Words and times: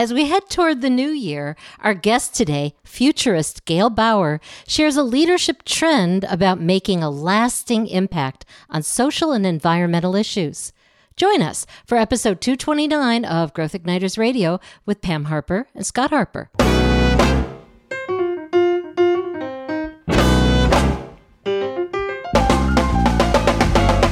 As 0.00 0.14
we 0.14 0.28
head 0.28 0.48
toward 0.48 0.80
the 0.80 0.88
new 0.88 1.10
year, 1.10 1.56
our 1.80 1.92
guest 1.92 2.34
today, 2.34 2.74
futurist 2.82 3.66
Gail 3.66 3.90
Bower, 3.90 4.40
shares 4.66 4.96
a 4.96 5.02
leadership 5.02 5.62
trend 5.62 6.24
about 6.24 6.58
making 6.58 7.02
a 7.02 7.10
lasting 7.10 7.86
impact 7.86 8.46
on 8.70 8.82
social 8.82 9.32
and 9.32 9.44
environmental 9.44 10.16
issues. 10.16 10.72
Join 11.16 11.42
us 11.42 11.66
for 11.84 11.98
episode 11.98 12.40
229 12.40 13.26
of 13.26 13.52
Growth 13.52 13.74
Igniters 13.74 14.16
Radio 14.16 14.58
with 14.86 15.02
Pam 15.02 15.24
Harper 15.24 15.66
and 15.74 15.84
Scott 15.84 16.08
Harper. 16.08 16.48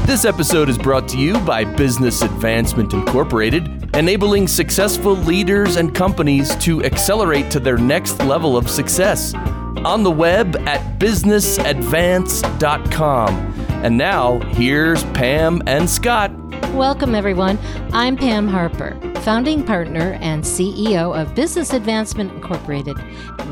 This 0.09 0.25
episode 0.25 0.69
is 0.71 0.79
brought 0.79 1.07
to 1.09 1.19
you 1.19 1.39
by 1.41 1.65
Business 1.65 2.23
Advancement 2.23 2.95
Incorporated, 2.95 3.95
enabling 3.95 4.49
successful 4.49 5.13
leaders 5.13 5.77
and 5.77 5.95
companies 5.95 6.57
to 6.65 6.83
accelerate 6.83 7.51
to 7.51 7.61
their 7.61 7.77
next 7.77 8.19
level 8.21 8.57
of 8.57 8.71
success. 8.71 9.35
On 9.35 10.03
the 10.03 10.11
web 10.11 10.57
at 10.67 10.99
businessadvance.com. 10.99 13.68
And 13.81 13.97
now, 13.97 14.41
here's 14.41 15.05
Pam 15.05 15.63
and 15.67 15.89
Scott. 15.89 16.33
Welcome, 16.73 17.15
everyone. 17.15 17.61
I'm 17.93 18.17
Pam 18.17 18.49
Harper, 18.49 18.99
founding 19.21 19.63
partner 19.63 20.19
and 20.21 20.43
CEO 20.43 21.17
of 21.17 21.33
Business 21.37 21.73
Advancement 21.73 22.33
Incorporated. 22.33 22.97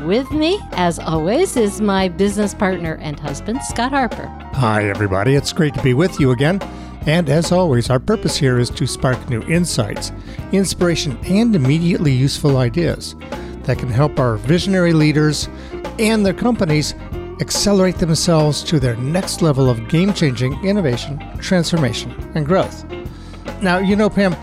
With 0.03 0.29
me, 0.31 0.59
as 0.73 0.99
always, 0.99 1.55
is 1.55 1.79
my 1.79 2.09
business 2.09 2.53
partner 2.53 2.95
and 3.01 3.17
husband, 3.17 3.63
Scott 3.63 3.93
Harper. 3.93 4.27
Hi, 4.55 4.89
everybody. 4.89 5.33
It's 5.33 5.53
great 5.53 5.73
to 5.75 5.81
be 5.81 5.93
with 5.93 6.19
you 6.19 6.31
again. 6.31 6.61
And 7.05 7.29
as 7.29 7.53
always, 7.53 7.89
our 7.89 7.99
purpose 7.99 8.35
here 8.35 8.59
is 8.59 8.69
to 8.71 8.85
spark 8.85 9.29
new 9.29 9.41
insights, 9.43 10.11
inspiration, 10.51 11.17
and 11.23 11.55
immediately 11.55 12.11
useful 12.11 12.57
ideas 12.57 13.15
that 13.63 13.79
can 13.79 13.87
help 13.87 14.19
our 14.19 14.35
visionary 14.35 14.91
leaders 14.91 15.47
and 15.99 16.25
their 16.25 16.33
companies 16.33 16.95
accelerate 17.39 17.97
themselves 17.97 18.63
to 18.63 18.79
their 18.79 18.95
next 18.97 19.41
level 19.41 19.69
of 19.69 19.87
game 19.87 20.13
changing 20.13 20.63
innovation, 20.65 21.19
transformation, 21.39 22.11
and 22.35 22.45
growth. 22.45 22.85
Now, 23.61 23.77
you 23.79 23.95
know, 23.95 24.09
Pam, 24.09 24.35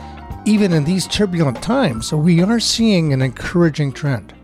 even 0.44 0.72
in 0.72 0.84
these 0.84 1.06
turbulent 1.06 1.62
times, 1.62 2.12
we 2.12 2.42
are 2.42 2.60
seeing 2.60 3.12
an 3.12 3.22
encouraging 3.22 3.92
trend. 3.92 4.34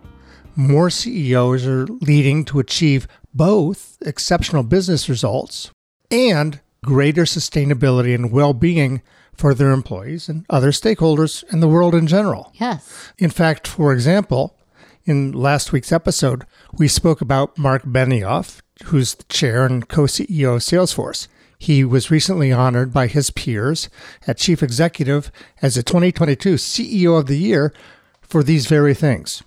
More 0.57 0.91
CEOs 0.91 1.67
are 1.67 1.87
leading 1.87 2.45
to 2.47 2.59
achieve 2.59 3.07
both 3.33 3.99
exceptional 4.01 4.63
business 4.63 5.09
results 5.09 5.71
and 6.11 6.61
greater 6.85 7.25
sustainability 7.25 8.15
and 8.15 8.33
well 8.33 8.55
being 8.55 9.03
for 9.35 9.55
their 9.55 9.71
employees 9.71 10.29
and 10.29 10.45
other 10.51 10.71
stakeholders 10.71 11.45
and 11.51 11.63
the 11.63 11.69
world 11.69 11.95
in 11.95 12.07
general. 12.07 12.53
Yes. 12.55 13.13
In 13.19 13.31
fact, 13.31 13.67
for 13.67 13.93
example, 13.93 14.57
in 15.05 15.33
last 15.33 15.73
week's 15.73 15.93
episode, 15.93 16.45
we 16.73 16.89
spoke 16.89 17.21
about 17.21 17.59
Mark 17.59 17.85
Benioff, 17.85 18.61
who's 18.85 19.15
the 19.15 19.25
chair 19.25 19.65
and 19.65 19.89
co 19.89 20.03
CEO 20.03 20.57
of 20.57 20.63
Salesforce. 20.63 21.29
He 21.59 21.85
was 21.85 22.11
recently 22.11 22.53
honored 22.53 22.93
by 22.93 23.07
his 23.07 23.31
peers 23.31 23.91
at 24.27 24.39
Chief 24.39 24.63
Executive 24.63 25.31
as 25.61 25.75
the 25.75 25.83
2022 25.83 26.55
CEO 26.55 27.19
of 27.19 27.27
the 27.27 27.37
Year 27.37 27.73
for 28.23 28.43
these 28.43 28.67
very 28.67 28.95
things. 28.95 29.43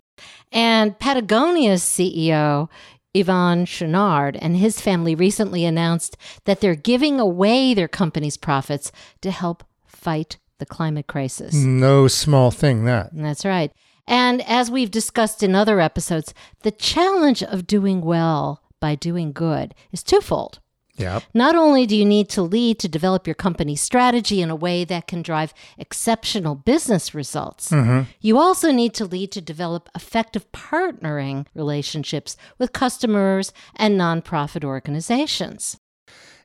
And 0.51 0.97
Patagonia's 0.99 1.81
CEO, 1.81 2.69
Yvon 3.15 3.65
Chouinard, 3.65 4.37
and 4.39 4.57
his 4.57 4.79
family 4.79 5.15
recently 5.15 5.65
announced 5.65 6.15
that 6.45 6.61
they're 6.61 6.75
giving 6.75 7.19
away 7.19 7.73
their 7.73 7.87
company's 7.87 8.37
profits 8.37 8.91
to 9.21 9.31
help 9.31 9.63
fight 9.87 10.37
the 10.59 10.65
climate 10.67 11.07
crisis. 11.07 11.55
No 11.55 12.07
small 12.07 12.51
thing, 12.51 12.85
that. 12.85 13.09
That's 13.11 13.43
right. 13.43 13.71
And 14.07 14.41
as 14.47 14.69
we've 14.69 14.91
discussed 14.91 15.43
in 15.43 15.55
other 15.55 15.79
episodes, 15.79 16.33
the 16.61 16.71
challenge 16.71 17.41
of 17.41 17.67
doing 17.67 18.01
well 18.01 18.61
by 18.79 18.95
doing 18.95 19.31
good 19.31 19.73
is 19.91 20.03
twofold. 20.03 20.59
Yep. 20.95 21.23
Not 21.33 21.55
only 21.55 21.87
do 21.87 21.95
you 21.95 22.05
need 22.05 22.29
to 22.29 22.43
lead 22.43 22.77
to 22.79 22.87
develop 22.87 23.25
your 23.25 23.33
company's 23.33 23.81
strategy 23.81 24.41
in 24.41 24.51
a 24.51 24.55
way 24.55 24.83
that 24.85 25.07
can 25.07 25.23
drive 25.23 25.53
exceptional 25.77 26.53
business 26.53 27.15
results, 27.15 27.71
mm-hmm. 27.71 28.09
you 28.21 28.37
also 28.37 28.71
need 28.71 28.93
to 28.95 29.05
lead 29.05 29.31
to 29.31 29.41
develop 29.41 29.89
effective 29.95 30.51
partnering 30.51 31.47
relationships 31.55 32.37
with 32.59 32.73
customers 32.73 33.51
and 33.75 33.99
nonprofit 33.99 34.63
organizations. 34.63 35.77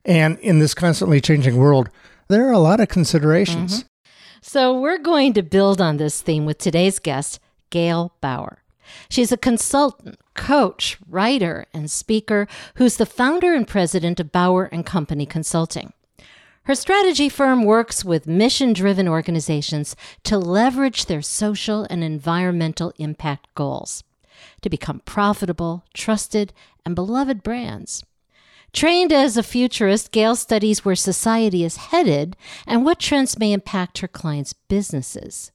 And 0.04 0.38
in 0.38 0.60
this 0.60 0.75
constantly 0.75 1.21
changing 1.21 1.59
world, 1.59 1.91
there 2.28 2.49
are 2.49 2.53
a 2.53 2.59
lot 2.59 2.81
of 2.81 2.88
considerations. 2.88 3.81
Mm-hmm. 3.81 3.88
So, 4.41 4.81
we're 4.81 4.99
going 4.99 5.33
to 5.34 5.43
build 5.43 5.81
on 5.81 5.97
this 5.97 6.22
theme 6.22 6.47
with 6.47 6.59
today's 6.59 7.00
guest, 7.00 7.41
Gail 7.71 8.12
Bower. 8.21 8.62
She's 9.09 9.33
a 9.33 9.37
consultant, 9.37 10.19
coach, 10.34 10.99
writer, 11.09 11.67
and 11.75 11.91
speaker 11.91 12.49
who's 12.77 12.97
the 12.97 13.06
founder 13.06 13.55
and 13.55 13.69
president 13.69 14.19
of 14.21 14.33
Bower 14.33 14.65
and 14.65 14.87
Company 14.87 15.27
Consulting. 15.27 15.93
Her 16.65 16.75
strategy 16.75 17.28
firm 17.28 17.65
works 17.65 18.05
with 18.05 18.27
mission 18.27 18.75
driven 18.75 19.09
organizations 19.09 19.97
to 20.25 20.39
leverage 20.39 21.07
their 21.07 21.23
social 21.23 21.87
and 21.89 22.05
environmental 22.05 22.93
impact 22.99 23.49
goals 23.55 24.05
to 24.61 24.71
become 24.71 25.01
profitable, 25.05 25.84
trusted, 25.95 26.53
and 26.84 26.95
beloved 26.95 27.43
brands. 27.43 28.05
Trained 28.73 29.12
as 29.12 29.37
a 29.37 29.43
futurist, 29.43 30.12
Gail 30.12 30.37
studies 30.37 30.84
where 30.84 30.95
society 30.95 31.65
is 31.65 31.77
headed 31.77 32.37
and 32.67 32.84
what 32.84 32.99
trends 32.99 33.39
may 33.39 33.53
impact 33.53 33.99
her 33.99 34.09
clients' 34.09 34.53
businesses. 34.53 35.51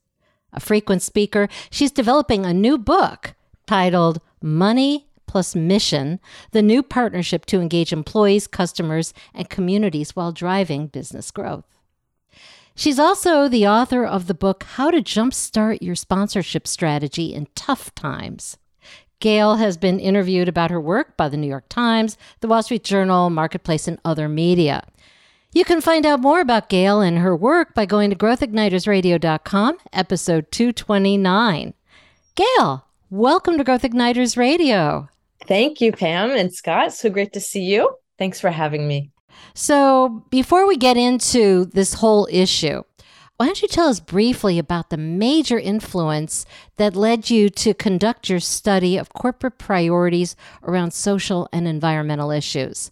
A 0.54 0.60
frequent 0.60 1.02
speaker, 1.02 1.48
she's 1.70 1.92
developing 1.92 2.46
a 2.46 2.54
new 2.54 2.78
book 2.78 3.34
titled 3.66 4.22
Money 4.42 5.08
Plus 5.26 5.56
Mission 5.56 6.20
The 6.52 6.62
New 6.62 6.84
Partnership 6.84 7.46
to 7.48 7.60
Engage 7.60 7.92
Employees, 7.92 8.46
Customers, 8.46 9.14
and 9.34 9.50
Communities 9.50 10.16
While 10.16 10.32
Driving 10.32 10.88
Business 10.88 11.32
Growth. 11.32 11.66
She's 12.76 13.00
also 13.00 13.48
the 13.48 13.68
author 13.68 14.06
of 14.06 14.28
the 14.28 14.34
book 14.34 14.64
How 14.64 14.92
to 14.92 15.02
Jumpstart 15.02 15.80
Your 15.82 15.96
Sponsorship 15.96 16.68
Strategy 16.68 17.34
in 17.34 17.48
Tough 17.56 17.94
Times. 17.96 18.58
Gail 19.20 19.56
has 19.56 19.78
been 19.78 20.00
interviewed 20.00 20.50
about 20.50 20.70
her 20.70 20.82
work 20.82 21.16
by 21.16 21.30
the 21.30 21.38
New 21.38 21.48
York 21.48 21.70
Times, 21.70 22.18
the 22.42 22.48
Wall 22.48 22.62
Street 22.62 22.84
Journal, 22.84 23.30
Marketplace, 23.30 23.88
and 23.88 24.00
other 24.04 24.28
media. 24.28 24.86
You 25.56 25.64
can 25.64 25.82
find 25.82 26.04
out 26.04 26.20
more 26.20 26.42
about 26.42 26.68
Gail 26.68 27.00
and 27.00 27.20
her 27.20 27.36
work 27.36 27.76
by 27.76 27.86
going 27.86 28.10
to 28.10 28.16
growthignitersradio.com, 28.16 29.78
episode 29.94 30.52
229. 30.52 31.76
Gail, 32.34 32.88
welcome 33.12 33.60
to 33.60 33.64
Growth 33.64 33.84
Igniters 33.84 34.36
Radio. 34.36 35.10
Thank 35.46 35.80
you, 35.80 35.92
Pam 35.92 36.32
and 36.32 36.52
Scott. 36.52 36.94
So 36.94 37.12
great 37.12 37.34
to 37.34 37.40
see 37.40 37.62
you. 37.62 37.96
Thanks 38.18 38.40
for 38.40 38.50
having 38.50 38.88
me. 38.88 39.12
So, 39.54 40.26
before 40.32 40.66
we 40.66 40.76
get 40.76 40.98
into 40.98 41.66
this 41.66 41.94
whole 41.94 42.28
issue, 42.32 42.82
why 43.38 43.46
don't 43.46 43.62
you 43.62 43.68
tell 43.68 43.90
us 43.90 44.00
briefly 44.00 44.58
about 44.58 44.90
the 44.90 44.98
major 44.98 45.60
influence 45.60 46.48
that 46.78 46.96
led 46.96 47.30
you 47.30 47.52
to 47.52 47.76
conduct 47.76 48.28
your 48.28 48.40
study 48.40 48.98
of 48.98 49.14
corporate 49.14 49.60
priorities 49.60 50.36
around 50.64 50.94
social 50.94 51.48
and 51.54 51.68
environmental 51.68 52.32
issues? 52.32 52.90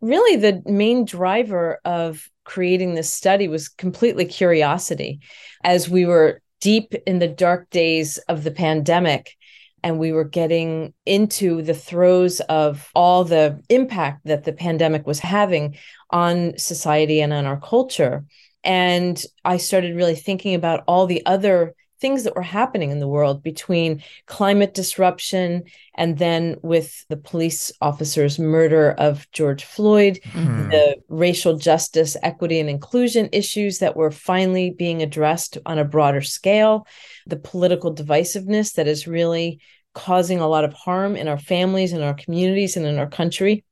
Really, 0.00 0.36
the 0.36 0.62
main 0.66 1.04
driver 1.04 1.80
of 1.84 2.28
creating 2.44 2.94
this 2.94 3.10
study 3.10 3.48
was 3.48 3.68
completely 3.68 4.24
curiosity. 4.24 5.20
As 5.64 5.88
we 5.88 6.06
were 6.06 6.42
deep 6.60 6.94
in 7.06 7.18
the 7.18 7.28
dark 7.28 7.70
days 7.70 8.18
of 8.28 8.44
the 8.44 8.50
pandemic, 8.50 9.36
and 9.82 9.98
we 9.98 10.10
were 10.10 10.24
getting 10.24 10.92
into 11.04 11.62
the 11.62 11.74
throes 11.74 12.40
of 12.40 12.90
all 12.94 13.22
the 13.24 13.62
impact 13.68 14.22
that 14.24 14.42
the 14.42 14.52
pandemic 14.52 15.06
was 15.06 15.20
having 15.20 15.76
on 16.10 16.58
society 16.58 17.20
and 17.20 17.32
on 17.32 17.46
our 17.46 17.60
culture. 17.60 18.24
And 18.64 19.22
I 19.44 19.58
started 19.58 19.94
really 19.94 20.16
thinking 20.16 20.54
about 20.54 20.82
all 20.88 21.06
the 21.06 21.24
other 21.24 21.74
things 22.00 22.24
that 22.24 22.36
were 22.36 22.42
happening 22.42 22.90
in 22.90 23.00
the 23.00 23.08
world 23.08 23.42
between 23.42 24.02
climate 24.26 24.74
disruption 24.74 25.64
and 25.94 26.18
then 26.18 26.56
with 26.62 27.06
the 27.08 27.16
police 27.16 27.72
officer's 27.80 28.38
murder 28.38 28.92
of 28.92 29.26
George 29.32 29.64
Floyd, 29.64 30.20
Mhm. 30.34 30.70
the 30.70 30.96
racial 31.08 31.56
justice, 31.56 32.16
equity, 32.22 32.60
and 32.60 32.68
inclusion 32.68 33.28
issues 33.32 33.78
that 33.78 33.96
were 33.96 34.10
finally 34.10 34.70
being 34.70 35.02
addressed 35.02 35.58
on 35.64 35.78
a 35.78 35.84
broader 35.84 36.22
scale, 36.22 36.86
the 37.26 37.36
political 37.36 37.94
divisiveness 37.94 38.74
that 38.74 38.86
is 38.86 39.06
really 39.06 39.58
causing 39.94 40.40
a 40.40 40.48
lot 40.48 40.64
of 40.64 40.74
harm 40.74 41.16
in 41.16 41.28
our 41.28 41.38
families, 41.38 41.92
in 41.92 42.02
our 42.02 42.14
communities, 42.14 42.76
and 42.76 42.84
in 42.84 42.98
our 42.98 43.08
country. 43.08 43.64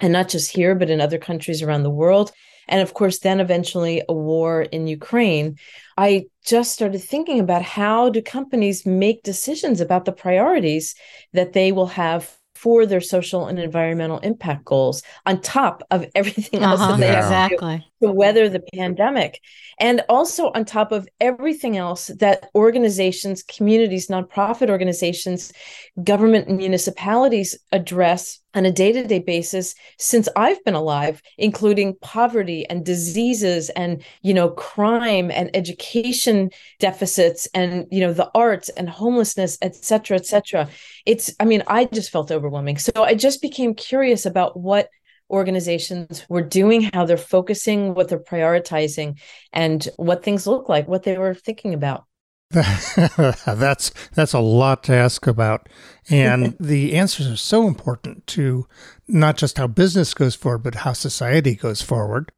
And 0.00 0.12
not 0.12 0.28
just 0.28 0.50
here, 0.50 0.74
but 0.74 0.90
in 0.90 1.00
other 1.00 1.18
countries 1.18 1.62
around 1.62 1.82
the 1.82 1.90
world. 1.90 2.32
And 2.68 2.80
of 2.80 2.94
course, 2.94 3.20
then 3.20 3.40
eventually 3.40 4.02
a 4.08 4.12
war 4.12 4.62
in 4.62 4.86
Ukraine. 4.86 5.58
I 5.96 6.26
just 6.44 6.72
started 6.72 6.98
thinking 6.98 7.40
about 7.40 7.62
how 7.62 8.10
do 8.10 8.22
companies 8.22 8.86
make 8.86 9.22
decisions 9.22 9.80
about 9.80 10.04
the 10.04 10.12
priorities 10.12 10.94
that 11.32 11.52
they 11.52 11.72
will 11.72 11.88
have 11.88 12.36
for 12.56 12.86
their 12.86 13.02
social 13.02 13.46
and 13.46 13.58
environmental 13.58 14.18
impact 14.20 14.64
goals 14.64 15.02
on 15.26 15.40
top 15.40 15.82
of 15.90 16.06
everything 16.14 16.62
else 16.62 16.80
uh-huh, 16.80 16.92
that 16.92 17.00
they 17.00 17.16
exactly. 17.16 17.72
have 17.72 17.80
to, 18.00 18.06
to 18.06 18.12
weather 18.12 18.48
the 18.48 18.62
pandemic 18.74 19.40
and 19.78 20.02
also 20.08 20.50
on 20.54 20.64
top 20.64 20.90
of 20.90 21.06
everything 21.20 21.76
else 21.76 22.06
that 22.18 22.48
organizations 22.54 23.42
communities 23.42 24.08
nonprofit 24.08 24.70
organizations 24.70 25.52
government 26.02 26.48
and 26.48 26.56
municipalities 26.56 27.58
address 27.72 28.40
on 28.56 28.66
a 28.66 28.72
day-to-day 28.72 29.20
basis 29.20 29.74
since 29.98 30.28
i've 30.34 30.62
been 30.64 30.74
alive 30.74 31.22
including 31.38 31.94
poverty 32.00 32.66
and 32.68 32.84
diseases 32.84 33.68
and 33.70 34.02
you 34.22 34.34
know 34.34 34.50
crime 34.50 35.30
and 35.30 35.50
education 35.54 36.50
deficits 36.80 37.46
and 37.54 37.86
you 37.92 38.00
know 38.00 38.12
the 38.12 38.30
arts 38.34 38.68
and 38.70 38.88
homelessness 38.88 39.58
et 39.62 39.76
cetera 39.76 40.16
et 40.16 40.26
cetera. 40.26 40.68
It's 41.04 41.32
i 41.38 41.44
mean 41.44 41.62
i 41.68 41.84
just 41.84 42.10
felt 42.10 42.32
overwhelming. 42.32 42.78
So 42.78 42.92
i 42.96 43.14
just 43.14 43.40
became 43.42 43.74
curious 43.74 44.26
about 44.26 44.58
what 44.58 44.88
organizations 45.30 46.24
were 46.28 46.42
doing 46.42 46.88
how 46.94 47.04
they're 47.04 47.16
focusing 47.16 47.94
what 47.94 48.08
they're 48.08 48.18
prioritizing 48.18 49.18
and 49.52 49.88
what 49.96 50.22
things 50.22 50.46
look 50.46 50.68
like 50.68 50.86
what 50.86 51.02
they 51.02 51.18
were 51.18 51.34
thinking 51.34 51.74
about 51.74 52.04
that's 52.50 53.90
that's 54.14 54.32
a 54.32 54.38
lot 54.38 54.84
to 54.84 54.94
ask 54.94 55.26
about 55.26 55.68
and 56.08 56.56
the 56.60 56.94
answers 56.94 57.26
are 57.26 57.36
so 57.36 57.66
important 57.66 58.24
to 58.26 58.66
not 59.08 59.36
just 59.36 59.58
how 59.58 59.66
business 59.66 60.14
goes 60.14 60.36
forward 60.36 60.62
but 60.62 60.76
how 60.76 60.92
society 60.92 61.56
goes 61.56 61.82
forward 61.82 62.30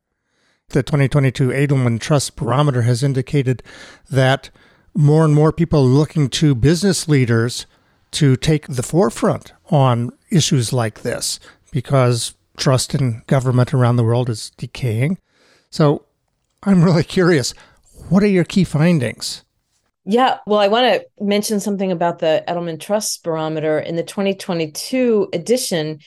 the 0.70 0.82
2022 0.82 1.48
edelman 1.48 2.00
trust 2.00 2.36
barometer 2.36 2.82
has 2.82 3.02
indicated 3.02 3.62
that 4.08 4.48
more 4.94 5.24
and 5.24 5.34
more 5.34 5.52
people 5.52 5.80
are 5.80 5.86
looking 5.86 6.28
to 6.28 6.54
business 6.54 7.06
leaders 7.06 7.66
to 8.10 8.36
take 8.36 8.66
the 8.66 8.82
forefront 8.82 9.52
on 9.70 10.10
issues 10.30 10.72
like 10.72 11.02
this 11.02 11.38
because 11.70 12.34
trust 12.56 12.94
in 12.94 13.22
government 13.26 13.72
around 13.72 13.96
the 13.96 14.04
world 14.04 14.28
is 14.28 14.50
decaying. 14.56 15.18
So 15.70 16.06
I'm 16.62 16.82
really 16.82 17.04
curious 17.04 17.54
what 18.08 18.22
are 18.22 18.28
your 18.28 18.44
key 18.44 18.64
findings? 18.64 19.44
Yeah, 20.10 20.38
well, 20.46 20.58
I 20.58 20.68
want 20.68 20.86
to 20.86 21.06
mention 21.22 21.60
something 21.60 21.92
about 21.92 22.18
the 22.18 22.42
Edelman 22.48 22.80
Trust 22.80 23.22
Barometer. 23.22 23.78
In 23.78 23.94
the 23.94 24.02
2022 24.02 25.28
edition, 25.34 25.98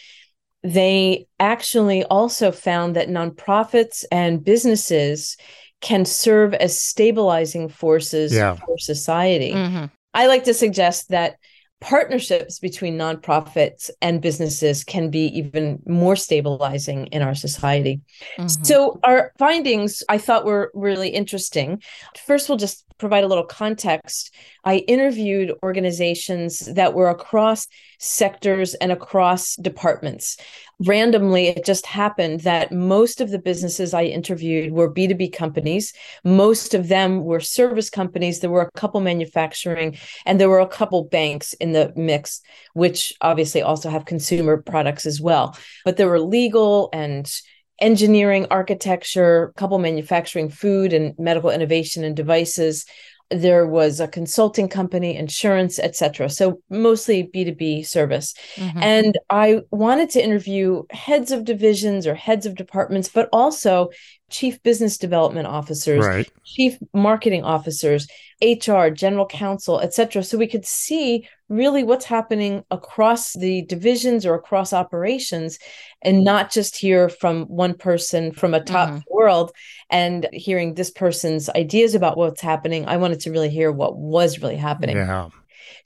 they 0.64 1.28
actually 1.40 2.04
also 2.06 2.52
found 2.52 2.96
that 2.96 3.10
nonprofits 3.10 4.04
and 4.12 4.44
businesses 4.44 5.38
can 5.82 6.06
serve 6.06 6.56
as 6.56 6.80
stabilizing 6.80 7.70
forces 7.70 8.34
yeah. 8.34 8.56
for 8.56 8.76
society. 8.80 9.52
Mm-hmm. 9.52 9.86
I 10.16 10.26
like 10.26 10.46
to 10.46 10.56
suggest 10.56 11.10
that 11.10 11.36
partnerships 11.82 12.60
between 12.60 12.98
nonprofits 12.98 13.90
and 14.02 14.22
businesses 14.22 14.84
can 14.84 15.10
be 15.10 15.26
even 15.38 15.82
more 15.86 16.16
stabilizing 16.16 17.08
in 17.08 17.22
our 17.22 17.36
society. 17.36 18.02
Mm-hmm. 18.38 18.64
So, 18.64 19.00
our 19.04 19.34
findings 19.38 20.04
I 20.08 20.20
thought 20.20 20.46
were 20.46 20.72
really 20.74 21.10
interesting. 21.10 21.82
First, 22.26 22.48
we'll 22.48 22.60
just 22.60 22.86
provide 23.00 23.24
a 23.24 23.28
little 23.28 23.44
context. 23.44 24.34
I 24.64 24.78
interviewed 24.78 25.54
organizations 25.64 26.60
that 26.60 26.94
were 26.94 27.10
across 27.10 27.68
sectors 27.98 28.76
and 28.76 28.92
across 28.92 29.56
departments 29.56 30.38
randomly 30.86 31.48
it 31.48 31.66
just 31.66 31.86
happened 31.86 32.42
that 32.42 32.72
most 32.72 33.22
of 33.22 33.30
the 33.30 33.40
businesses 33.40 33.94
i 33.94 34.04
interviewed 34.04 34.72
were 34.72 34.94
b2b 34.94 35.34
companies. 35.34 35.94
Most 36.24 36.74
of 36.74 36.88
them 36.88 37.24
were 37.24 37.40
service 37.40 37.90
companies. 37.90 38.40
There 38.40 38.50
were 38.50 38.62
a 38.62 38.80
couple 38.80 39.00
manufacturing 39.02 39.98
and 40.26 40.40
there 40.40 40.50
were 40.50 40.60
a 40.60 40.68
couple 40.68 41.04
banks 41.04 41.54
in 41.54 41.72
the 41.74 41.94
mix 41.96 42.42
which 42.74 43.14
obviously 43.22 43.62
also 43.62 43.90
have 43.90 44.06
consumer 44.06 44.62
products 44.62 45.06
as 45.06 45.22
well. 45.22 45.58
But 45.86 45.98
there 45.98 46.08
were 46.08 46.20
legal 46.20 46.90
and 46.94 47.32
engineering 47.80 48.46
architecture 48.52 49.54
couple 49.58 49.80
manufacturing 49.80 50.50
food 50.50 50.94
and 50.94 51.18
medical 51.18 51.50
innovation 51.50 52.04
and 52.04 52.16
devices 52.16 52.86
there 53.32 53.66
was 53.66 54.00
a 54.00 54.08
consulting 54.08 54.68
company 54.68 55.16
insurance 55.16 55.80
etc 55.80 56.30
so 56.30 56.62
mostly 56.70 57.24
b2b 57.24 57.86
service 57.86 58.34
mm-hmm. 58.56 58.80
and 58.82 59.18
i 59.30 59.62
wanted 59.72 60.10
to 60.10 60.24
interview 60.24 60.84
heads 60.92 61.32
of 61.32 61.46
divisions 61.46 62.06
or 62.06 62.16
heads 62.16 62.46
of 62.46 62.56
departments 62.56 63.10
but 63.10 63.30
also 63.32 63.90
chief 64.32 64.62
business 64.64 64.98
development 64.98 65.48
officers 65.48 66.06
right. 66.06 66.32
chief 66.44 66.78
marketing 66.94 67.44
officers 67.44 68.08
hr 68.42 68.88
general 68.90 69.26
counsel 69.26 69.80
etc 69.80 70.24
so 70.24 70.38
we 70.38 70.48
could 70.48 70.66
see 70.66 71.28
really 71.50 71.84
what's 71.84 72.06
happening 72.06 72.64
across 72.72 73.34
the 73.34 73.64
divisions 73.64 74.26
or 74.26 74.34
across 74.34 74.74
operations 74.74 75.60
and 76.02 76.24
not 76.24 76.50
just 76.50 76.78
hear 76.78 77.10
from 77.10 77.44
one 77.46 77.76
person 77.76 78.32
from 78.32 78.54
a 78.54 78.64
top 78.64 78.90
mm-hmm. 78.90 79.00
world 79.10 79.52
and 79.90 80.28
hearing 80.32 80.74
this 80.74 80.90
person's 80.90 81.50
ideas 81.50 81.94
about 81.94 82.18
what's 82.18 82.42
happening 82.42 82.86
i 82.88 82.98
wanted 82.98 83.20
to 83.20 83.32
really 83.32 83.50
hear 83.50 83.72
what 83.72 83.98
was 83.98 84.40
really 84.40 84.58
happening 84.58 84.96
yeah 84.96 85.30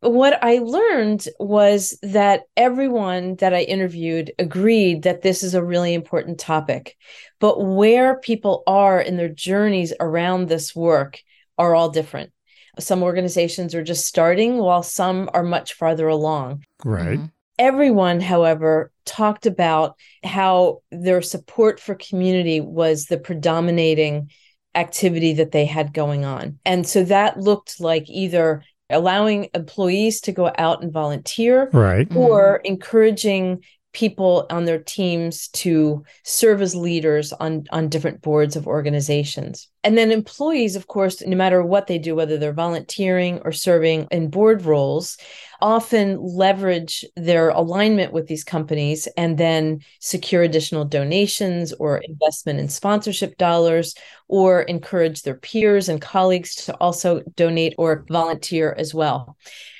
what 0.01 0.43
I 0.43 0.59
learned 0.59 1.27
was 1.39 1.97
that 2.01 2.43
everyone 2.55 3.35
that 3.35 3.53
I 3.53 3.61
interviewed 3.61 4.31
agreed 4.39 5.03
that 5.03 5.21
this 5.21 5.43
is 5.43 5.53
a 5.53 5.63
really 5.63 5.93
important 5.93 6.39
topic. 6.39 6.95
But 7.39 7.63
where 7.63 8.19
people 8.19 8.63
are 8.67 8.99
in 8.99 9.17
their 9.17 9.29
journeys 9.29 9.93
around 9.99 10.47
this 10.47 10.75
work 10.75 11.19
are 11.57 11.75
all 11.75 11.89
different. 11.89 12.31
Some 12.79 13.03
organizations 13.03 13.73
are 13.73 13.83
just 13.83 14.05
starting, 14.05 14.57
while 14.57 14.83
some 14.83 15.29
are 15.33 15.43
much 15.43 15.73
farther 15.73 16.07
along. 16.07 16.63
Right. 16.83 17.17
Mm-hmm. 17.17 17.25
Everyone, 17.57 18.19
however, 18.19 18.91
talked 19.05 19.45
about 19.45 19.95
how 20.23 20.81
their 20.91 21.21
support 21.21 21.79
for 21.79 21.95
community 21.95 22.59
was 22.59 23.05
the 23.05 23.17
predominating 23.17 24.29
activity 24.75 25.33
that 25.35 25.51
they 25.51 25.63
had 25.63 25.93
going 25.93 26.25
on. 26.25 26.59
And 26.65 26.85
so 26.85 27.05
that 27.05 27.39
looked 27.39 27.79
like 27.79 28.09
either 28.09 28.61
allowing 28.89 29.49
employees 29.53 30.21
to 30.21 30.31
go 30.31 30.51
out 30.57 30.83
and 30.83 30.91
volunteer 30.91 31.69
right 31.73 32.13
or 32.15 32.59
mm-hmm. 32.59 32.73
encouraging 32.73 33.63
people 33.95 34.45
on 34.49 34.65
their 34.65 34.79
teams 34.79 35.47
to 35.47 36.03
serve 36.23 36.61
as 36.61 36.75
leaders 36.75 37.31
on 37.31 37.65
on 37.71 37.87
different 37.87 38.21
boards 38.21 38.57
of 38.57 38.67
organizations 38.67 39.69
and 39.85 39.97
then 39.97 40.11
employees 40.11 40.75
of 40.75 40.87
course 40.87 41.25
no 41.25 41.37
matter 41.37 41.63
what 41.63 41.87
they 41.87 41.97
do 41.97 42.13
whether 42.13 42.37
they're 42.37 42.51
volunteering 42.51 43.39
or 43.45 43.53
serving 43.53 44.05
in 44.11 44.29
board 44.29 44.63
roles 44.65 45.17
often 45.61 46.21
leverage 46.21 47.05
their 47.15 47.49
alignment 47.49 48.11
with 48.11 48.27
these 48.27 48.43
companies 48.43 49.07
and 49.15 49.37
then 49.37 49.79
secure 50.01 50.43
additional 50.43 50.83
donations 50.83 51.71
or 51.73 51.99
investment 51.99 52.59
in 52.59 52.67
sponsorship 52.67 53.37
dollars 53.37 53.95
or 54.27 54.61
encourage 54.63 55.21
their 55.21 55.35
peers 55.35 55.89
and 55.89 56.01
colleagues 56.01 56.55
to 56.55 56.73
also 56.75 57.21
donate 57.35 57.75
or 57.77 58.05
volunteer 58.09 58.75
as 58.77 58.93
well 58.93 59.37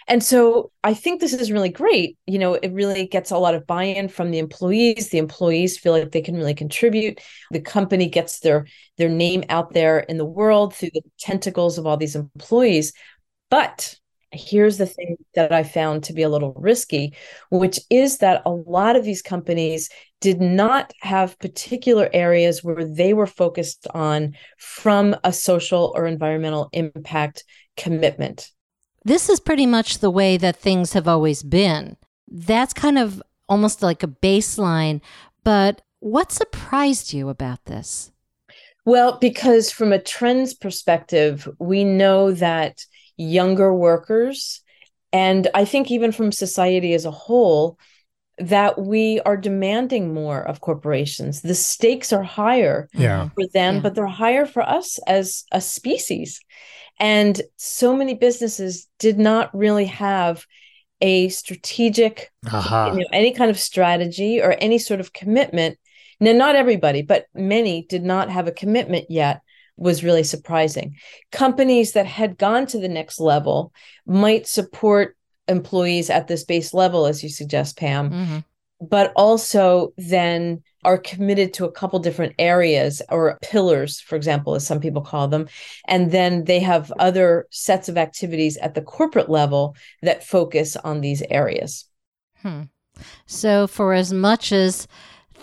and 0.08 0.24
so 0.24 0.72
I 0.84 0.94
think 0.94 1.20
this 1.20 1.34
is 1.34 1.52
really 1.52 1.70
great. 1.70 2.18
You 2.28 2.38
know, 2.38 2.54
it 2.54 2.72
really 2.72 3.08
gets 3.08 3.32
a 3.32 3.38
lot 3.38 3.56
of 3.56 3.66
buy 3.66 3.84
in 3.84 4.08
from 4.08 4.30
the 4.30 4.38
employees. 4.38 5.10
The 5.10 5.18
employees 5.18 5.80
feel 5.80 5.94
like 5.94 6.12
they 6.12 6.22
can 6.22 6.36
really 6.36 6.54
contribute. 6.54 7.22
The 7.52 7.60
company 7.60 8.08
gets 8.08 8.40
their 8.40 8.68
their 8.98 9.10
name 9.10 9.44
out 9.50 9.74
there 9.74 10.00
in 10.00 10.18
the 10.18 10.26
world 10.26 10.76
through 10.76 10.92
the 10.94 11.02
tentacles 11.20 11.78
of 11.78 11.88
all 11.88 11.98
these 11.98 12.16
employees. 12.16 12.94
But 13.50 13.96
here's 14.36 14.78
the 14.78 14.86
thing 14.86 15.18
that 15.36 15.52
I 15.52 15.64
found 15.64 16.04
to 16.06 16.14
be 16.14 16.22
a 16.22 16.30
little 16.30 16.54
risky, 16.58 17.16
which 17.50 17.80
is 17.90 18.20
that 18.20 18.42
a 18.46 18.52
lot 18.52 18.96
of 18.96 19.04
these 19.04 19.22
companies 19.22 19.90
did 20.22 20.42
not 20.42 20.94
have 21.02 21.40
particular 21.40 22.10
areas 22.14 22.64
where 22.64 22.86
they 22.86 23.14
were 23.14 23.28
focused 23.28 23.88
on 23.94 24.36
from 24.58 25.16
a 25.24 25.32
social 25.32 25.94
or 25.96 26.06
environmental 26.06 26.70
impact 26.74 27.44
commitment. 27.78 28.52
This 29.04 29.30
is 29.30 29.40
pretty 29.40 29.66
much 29.66 30.00
the 30.00 30.10
way 30.10 30.38
that 30.38 30.56
things 30.56 30.94
have 30.94 31.08
always 31.08 31.44
been. 31.44 31.96
That's 32.28 32.74
kind 32.74 32.98
of 32.98 33.22
almost 33.48 33.84
like 33.84 34.02
a 34.02 34.08
baseline. 34.08 35.02
But 35.44 35.82
what 36.00 36.32
surprised 36.32 37.14
you 37.14 37.30
about 37.30 37.66
this? 37.66 38.12
Well, 38.86 39.18
because 39.20 39.72
from 39.72 39.92
a 39.92 40.02
trends 40.02 40.54
perspective, 40.54 41.50
we 41.60 41.84
know 41.84 42.32
that 42.34 42.86
younger 43.18 43.74
workers, 43.74 44.62
and 45.12 45.48
I 45.54 45.66
think 45.66 45.92
even 45.92 46.12
from 46.12 46.32
society 46.32 46.94
as 46.94 47.06
a 47.06 47.12
whole, 47.12 47.78
that 48.38 48.78
we 48.78 49.22
are 49.22 49.38
demanding 49.38 50.14
more 50.14 50.42
of 50.42 50.60
corporations. 50.60 51.42
The 51.42 51.56
stakes 51.56 52.12
are 52.12 52.24
higher 52.24 52.90
yeah. 52.94 53.30
for 53.30 53.48
them, 53.54 53.76
yeah. 53.76 53.82
but 53.82 53.96
they're 53.96 54.08
higher 54.08 54.46
for 54.46 54.62
us 54.62 55.00
as 55.08 55.46
a 55.52 55.62
species. 55.62 56.42
And 57.00 57.42
so 57.56 57.96
many 57.96 58.14
businesses 58.14 58.88
did 59.00 59.18
not 59.18 59.56
really 59.56 59.86
have 59.86 60.46
a 61.02 61.30
strategic, 61.30 62.32
uh-huh. 62.52 62.92
you 62.94 63.00
know, 63.00 63.08
any 63.12 63.34
kind 63.34 63.52
of 63.52 63.60
strategy 63.60 64.42
or 64.42 64.56
any 64.60 64.80
sort 64.80 65.00
of 65.00 65.14
commitment. 65.14 65.78
Now, 66.20 66.32
not 66.32 66.56
everybody, 66.56 67.02
but 67.02 67.26
many 67.34 67.86
did 67.88 68.04
not 68.04 68.30
have 68.30 68.48
a 68.48 68.54
commitment 68.54 69.06
yet 69.10 69.42
was 69.78 70.04
really 70.04 70.24
surprising. 70.24 70.96
Companies 71.32 71.94
that 71.94 72.06
had 72.06 72.38
gone 72.38 72.66
to 72.68 72.80
the 72.80 72.90
next 72.90 73.20
level 73.20 73.74
might 74.06 74.48
support 74.48 75.18
employees 75.48 76.10
at 76.10 76.28
this 76.28 76.44
base 76.44 76.74
level, 76.74 77.06
as 77.06 77.24
you 77.24 77.30
suggest, 77.30 77.78
Pam, 77.78 78.10
mm-hmm. 78.10 78.38
but 78.82 79.12
also 79.16 79.94
then 79.98 80.64
are 80.84 80.98
committed 80.98 81.54
to 81.54 81.66
a 81.66 81.72
couple 81.72 81.98
different 82.00 82.34
areas 82.38 83.02
or 83.10 83.40
pillars, 83.42 84.00
for 84.00 84.16
example, 84.16 84.56
as 84.56 84.66
some 84.66 84.80
people 84.80 85.02
call 85.02 85.28
them. 85.28 85.48
And 85.88 86.12
then 86.12 86.46
they 86.46 86.60
have 86.60 86.92
other 87.00 87.48
sets 87.50 87.90
of 87.90 87.98
activities 87.98 88.56
at 88.58 88.76
the 88.76 88.82
corporate 88.82 89.30
level 89.30 89.76
that 90.04 90.24
focus 90.24 90.76
on 90.76 91.02
these 91.02 91.24
areas. 91.30 91.86
Hmm. 92.42 92.64
So, 93.26 93.68
for 93.68 93.94
as 93.94 94.14
much 94.14 94.52
as 94.52 94.88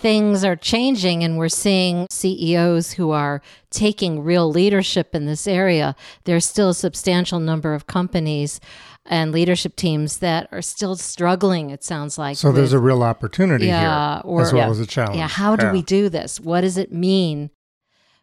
things 0.02 0.44
are 0.44 0.56
changing 0.56 1.22
and 1.22 1.38
we're 1.38 1.48
seeing 1.48 2.08
CEOs 2.10 2.92
who 2.92 3.12
are 3.12 3.40
taking 3.70 4.20
real 4.22 4.50
leadership 4.50 5.14
in 5.14 5.26
this 5.26 5.46
area, 5.46 5.94
there's 6.24 6.44
still 6.44 6.70
a 6.70 6.74
substantial 6.74 7.38
number 7.38 7.72
of 7.72 7.86
companies 7.86 8.60
and 9.06 9.30
leadership 9.30 9.76
teams 9.76 10.18
that 10.18 10.48
are 10.50 10.60
still 10.60 10.96
struggling, 10.96 11.70
it 11.70 11.84
sounds 11.84 12.18
like. 12.18 12.36
So 12.36 12.48
with, 12.48 12.56
there's 12.56 12.72
a 12.72 12.80
real 12.80 13.04
opportunity 13.04 13.66
yeah, 13.66 14.16
here 14.16 14.22
or, 14.24 14.42
as 14.42 14.52
well 14.52 14.66
yeah, 14.66 14.70
as 14.70 14.80
a 14.80 14.86
challenge. 14.86 15.16
Yeah, 15.16 15.28
how 15.28 15.54
do 15.54 15.66
yeah. 15.66 15.72
we 15.72 15.82
do 15.82 16.08
this? 16.08 16.40
What 16.40 16.62
does 16.62 16.76
it 16.76 16.92
mean? 16.92 17.50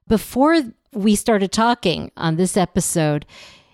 Before 0.07 0.61
we 0.93 1.15
started 1.15 1.51
talking 1.51 2.11
on 2.17 2.35
this 2.35 2.57
episode, 2.57 3.25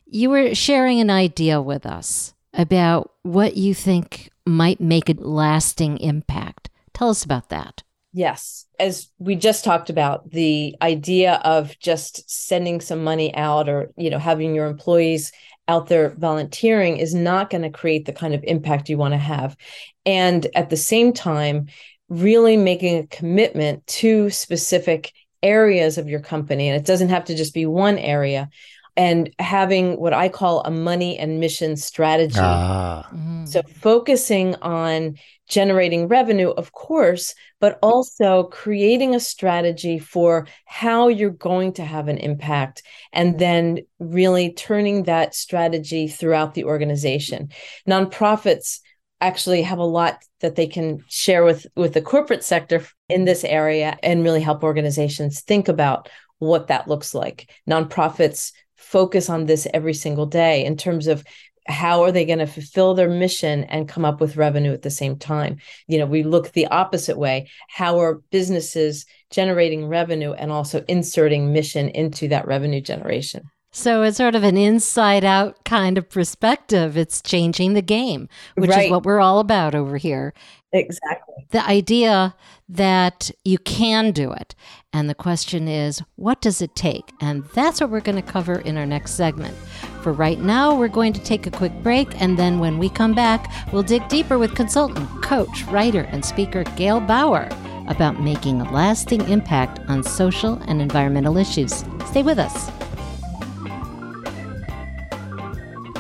you 0.06 0.30
were 0.30 0.54
sharing 0.54 1.00
an 1.00 1.10
idea 1.10 1.60
with 1.60 1.86
us 1.88 2.34
about 2.54 3.12
what 3.24 3.58
you 3.58 3.74
think 3.74 4.30
might 4.46 4.80
make 4.80 5.10
a 5.10 5.14
lasting 5.14 5.98
impact. 5.98 6.70
Tell 6.94 7.10
us 7.10 7.24
about 7.24 7.50
that. 7.50 7.82
Yes. 8.18 8.66
As 8.80 9.10
we 9.20 9.36
just 9.36 9.66
talked 9.66 9.90
about, 9.90 10.32
the 10.32 10.74
idea 10.82 11.34
of 11.44 11.78
just 11.80 12.30
sending 12.30 12.80
some 12.80 13.04
money 13.04 13.36
out 13.36 13.68
or, 13.68 13.92
you 13.98 14.10
know, 14.10 14.20
having 14.20 14.56
your 14.56 14.68
employees 14.68 15.34
out 15.68 15.88
there 15.88 16.16
volunteering 16.18 16.96
is 16.96 17.14
not 17.14 17.50
going 17.50 17.64
to 17.64 17.70
create 17.70 18.06
the 18.06 18.14
kind 18.14 18.34
of 18.34 18.42
impact 18.46 18.88
you 18.88 18.98
want 18.98 19.14
to 19.14 19.18
have. 19.18 19.58
And 20.06 20.48
at 20.56 20.70
the 20.70 20.78
same 20.78 21.12
time, 21.12 21.68
really 22.08 22.56
making 22.56 23.00
a 23.00 23.08
commitment 23.08 23.86
to 23.88 24.30
specific 24.30 25.12
areas 25.44 25.98
of 25.98 26.08
your 26.08 26.22
company. 26.22 26.70
And 26.70 26.80
it 26.80 26.88
doesn't 26.88 27.10
have 27.10 27.26
to 27.26 27.36
just 27.36 27.54
be 27.54 27.66
one 27.66 27.98
area. 27.98 28.48
And 28.98 29.30
having 29.40 30.00
what 30.00 30.14
I 30.14 30.30
call 30.30 30.62
a 30.62 30.72
money 30.72 31.18
and 31.18 31.40
mission 31.40 31.76
strategy. 31.76 32.40
Ah. 32.40 33.08
Mm-hmm. 33.14 33.46
So, 33.46 33.62
focusing 33.82 34.56
on 34.62 35.16
generating 35.48 36.08
revenue, 36.08 36.50
of 36.50 36.72
course, 36.72 37.36
but 37.60 37.78
also 37.84 38.44
creating 38.44 39.14
a 39.14 39.20
strategy 39.20 40.00
for 40.00 40.48
how 40.66 41.08
you're 41.08 41.30
going 41.30 41.74
to 41.74 41.86
have 41.86 42.08
an 42.08 42.18
impact 42.18 42.84
and 43.14 43.38
then 43.38 43.80
really 44.00 44.54
turning 44.54 45.04
that 45.04 45.36
strategy 45.36 46.08
throughout 46.08 46.54
the 46.54 46.64
organization. 46.64 47.50
Nonprofits 47.88 48.80
actually 49.22 49.62
have 49.62 49.80
a 49.80 49.84
lot 49.84 50.22
that 50.42 50.56
they 50.56 50.68
can 50.68 51.00
share 51.08 51.44
with 51.44 51.66
with 51.76 51.94
the 51.94 52.02
corporate 52.02 52.44
sector 52.44 52.86
in 53.10 53.26
this 53.26 53.44
area 53.44 53.98
and 54.04 54.24
really 54.24 54.42
help 54.42 54.64
organizations 54.64 55.42
think 55.42 55.68
about 55.68 56.10
what 56.40 56.68
that 56.68 56.88
looks 56.88 57.16
like. 57.16 57.50
Nonprofits 57.70 58.52
focus 58.76 59.30
on 59.30 59.46
this 59.46 59.68
every 59.74 59.94
single 59.94 60.26
day 60.26 60.66
in 60.66 60.78
terms 60.78 61.08
of 61.08 61.24
how 61.68 62.04
are 62.04 62.12
they 62.12 62.26
going 62.26 62.40
to 62.40 62.46
fulfill 62.46 62.94
their 62.94 63.10
mission 63.10 63.64
and 63.66 63.90
come 63.90 64.06
up 64.06 64.22
with 64.22 64.38
revenue 64.38 64.72
at 64.72 64.84
the 64.84 64.92
same 64.92 65.18
time. 65.18 65.58
You 65.88 65.98
know 65.98 66.06
we 66.06 66.24
look 66.24 66.52
the 66.52 66.68
opposite 66.68 67.18
way. 67.18 67.50
How 67.70 68.00
are 68.00 68.22
businesses 68.32 69.06
generating 69.32 69.88
revenue 69.88 70.34
and 70.34 70.52
also 70.52 70.84
inserting 70.88 71.52
mission 71.52 71.90
into 71.90 72.28
that 72.28 72.48
revenue 72.48 72.82
generation 72.82 73.50
so 73.76 74.04
it's 74.04 74.16
sort 74.16 74.36
of 74.36 74.44
an 74.46 74.56
inside 74.56 75.26
out 75.26 75.66
kind 75.66 75.98
of 75.98 76.10
perspective. 76.10 76.96
It's 76.96 77.22
changing 77.22 77.74
the 77.74 77.82
game, 77.82 78.30
which 78.56 78.70
right. 78.70 78.86
is 78.86 78.92
what 78.92 79.04
we're 79.04 79.20
all 79.20 79.40
about 79.40 79.76
over 79.76 79.98
here. 79.98 80.34
Exactly. 80.72 81.46
The 81.50 81.66
idea 81.68 82.36
that 82.70 83.32
you 83.44 83.58
can 83.58 84.12
do 84.12 84.32
it. 84.32 84.56
And 84.94 85.10
the 85.10 85.16
question 85.16 85.68
is, 85.68 86.02
what 86.16 86.40
does 86.40 86.62
it 86.62 86.74
take? 86.74 87.12
And 87.20 87.44
that's 87.54 87.82
what 87.82 87.90
we're 87.90 88.00
going 88.00 88.16
to 88.16 88.22
cover 88.22 88.60
in 88.60 88.78
our 88.78 88.86
next 88.86 89.12
segment. 89.12 89.58
For 90.02 90.14
right 90.14 90.40
now, 90.40 90.74
we're 90.74 90.88
going 90.88 91.12
to 91.12 91.22
take 91.22 91.46
a 91.46 91.52
quick 91.52 91.74
break. 91.84 92.22
And 92.22 92.40
then 92.40 92.60
when 92.60 92.78
we 92.78 92.88
come 92.88 93.14
back, 93.14 93.52
we'll 93.74 93.84
dig 93.84 94.08
deeper 94.08 94.38
with 94.38 94.56
consultant, 94.56 95.10
coach, 95.22 95.64
writer, 95.66 96.04
and 96.12 96.24
speaker 96.24 96.64
Gail 96.78 97.02
Bower 97.02 97.50
about 97.88 98.22
making 98.22 98.62
a 98.62 98.72
lasting 98.72 99.28
impact 99.30 99.80
on 99.90 100.02
social 100.02 100.54
and 100.68 100.82
environmental 100.82 101.36
issues. 101.36 101.84
Stay 102.06 102.24
with 102.24 102.40
us. 102.40 102.72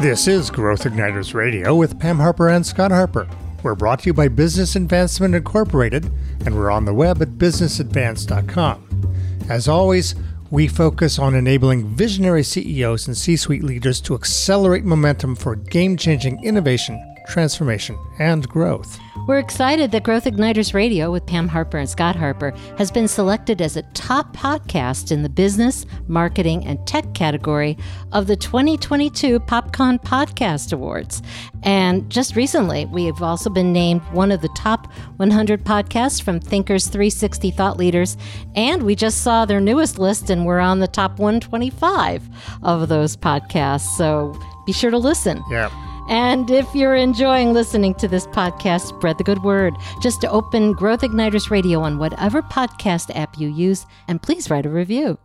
This 0.01 0.27
is 0.27 0.51
Growth 0.51 0.83
Igniters 0.83 1.33
Radio 1.33 1.73
with 1.73 1.97
Pam 2.01 2.17
Harper 2.17 2.49
and 2.49 2.65
Scott 2.65 2.91
Harper. 2.91 3.29
We're 3.63 3.75
brought 3.75 3.99
to 4.01 4.07
you 4.07 4.13
by 4.13 4.27
Business 4.27 4.75
Advancement 4.75 5.33
Incorporated, 5.33 6.11
and 6.45 6.53
we're 6.53 6.69
on 6.69 6.83
the 6.83 6.93
web 6.93 7.21
at 7.21 7.37
businessadvance.com. 7.37 9.15
As 9.49 9.69
always, 9.69 10.13
we 10.51 10.67
focus 10.67 11.17
on 11.17 11.33
enabling 11.33 11.87
visionary 11.95 12.43
CEOs 12.43 13.07
and 13.07 13.15
C 13.15 13.37
suite 13.37 13.63
leaders 13.63 14.01
to 14.01 14.15
accelerate 14.15 14.83
momentum 14.83 15.33
for 15.33 15.55
game 15.55 15.95
changing 15.95 16.43
innovation, 16.43 17.14
transformation, 17.27 17.97
and 18.19 18.47
growth. 18.47 18.99
We're 19.27 19.39
excited 19.39 19.91
that 19.91 20.03
Growth 20.03 20.25
Igniters 20.25 20.73
Radio 20.73 21.11
with 21.11 21.25
Pam 21.25 21.47
Harper 21.47 21.77
and 21.77 21.89
Scott 21.89 22.15
Harper 22.15 22.51
has 22.77 22.91
been 22.91 23.07
selected 23.07 23.61
as 23.61 23.75
a 23.75 23.81
top 23.93 24.35
podcast 24.35 25.11
in 25.11 25.23
the 25.23 25.29
business, 25.29 25.85
marketing, 26.07 26.65
and 26.65 26.85
tech 26.85 27.13
category 27.15 27.77
of 28.11 28.27
the 28.27 28.35
2022 28.35 29.39
PopCon 29.39 30.01
Podcast 30.03 30.73
Awards. 30.73 31.23
And 31.63 32.07
just 32.09 32.35
recently, 32.35 32.85
we 32.85 33.05
have 33.05 33.23
also 33.23 33.49
been 33.49 33.73
named 33.73 34.01
one 34.11 34.31
of 34.31 34.41
the 34.41 34.49
top 34.55 34.91
100 35.17 35.63
podcasts 35.63 36.21
from 36.21 36.39
Thinkers 36.39 36.87
360 36.87 37.49
Thought 37.51 37.77
Leaders. 37.77 38.17
And 38.55 38.83
we 38.83 38.95
just 38.95 39.23
saw 39.23 39.45
their 39.45 39.61
newest 39.61 39.97
list 39.97 40.29
and 40.29 40.45
we're 40.45 40.59
on 40.59 40.79
the 40.79 40.87
top 40.87 41.17
125 41.17 42.29
of 42.61 42.89
those 42.89 43.17
podcasts. 43.17 43.95
So 43.97 44.39
be 44.65 44.71
sure 44.71 44.91
to 44.91 44.97
listen. 44.99 45.43
Yeah. 45.49 45.71
And 46.07 46.51
if 46.51 46.73
you're 46.75 46.95
enjoying 46.95 47.51
listening 47.53 47.95
to 47.95 48.07
this 48.07 48.27
podcast, 48.27 48.81
spread 48.87 49.17
the 49.17 49.23
good 49.23 49.43
word. 49.43 49.75
Just 50.01 50.23
open 50.25 50.73
Growth 50.73 51.01
Igniters 51.01 51.49
Radio 51.49 51.81
on 51.81 51.97
whatever 51.97 52.41
podcast 52.43 53.15
app 53.15 53.39
you 53.39 53.47
use, 53.47 53.85
and 54.07 54.21
please 54.21 54.49
write 54.49 54.65
a 54.65 54.69
review. 54.69 55.17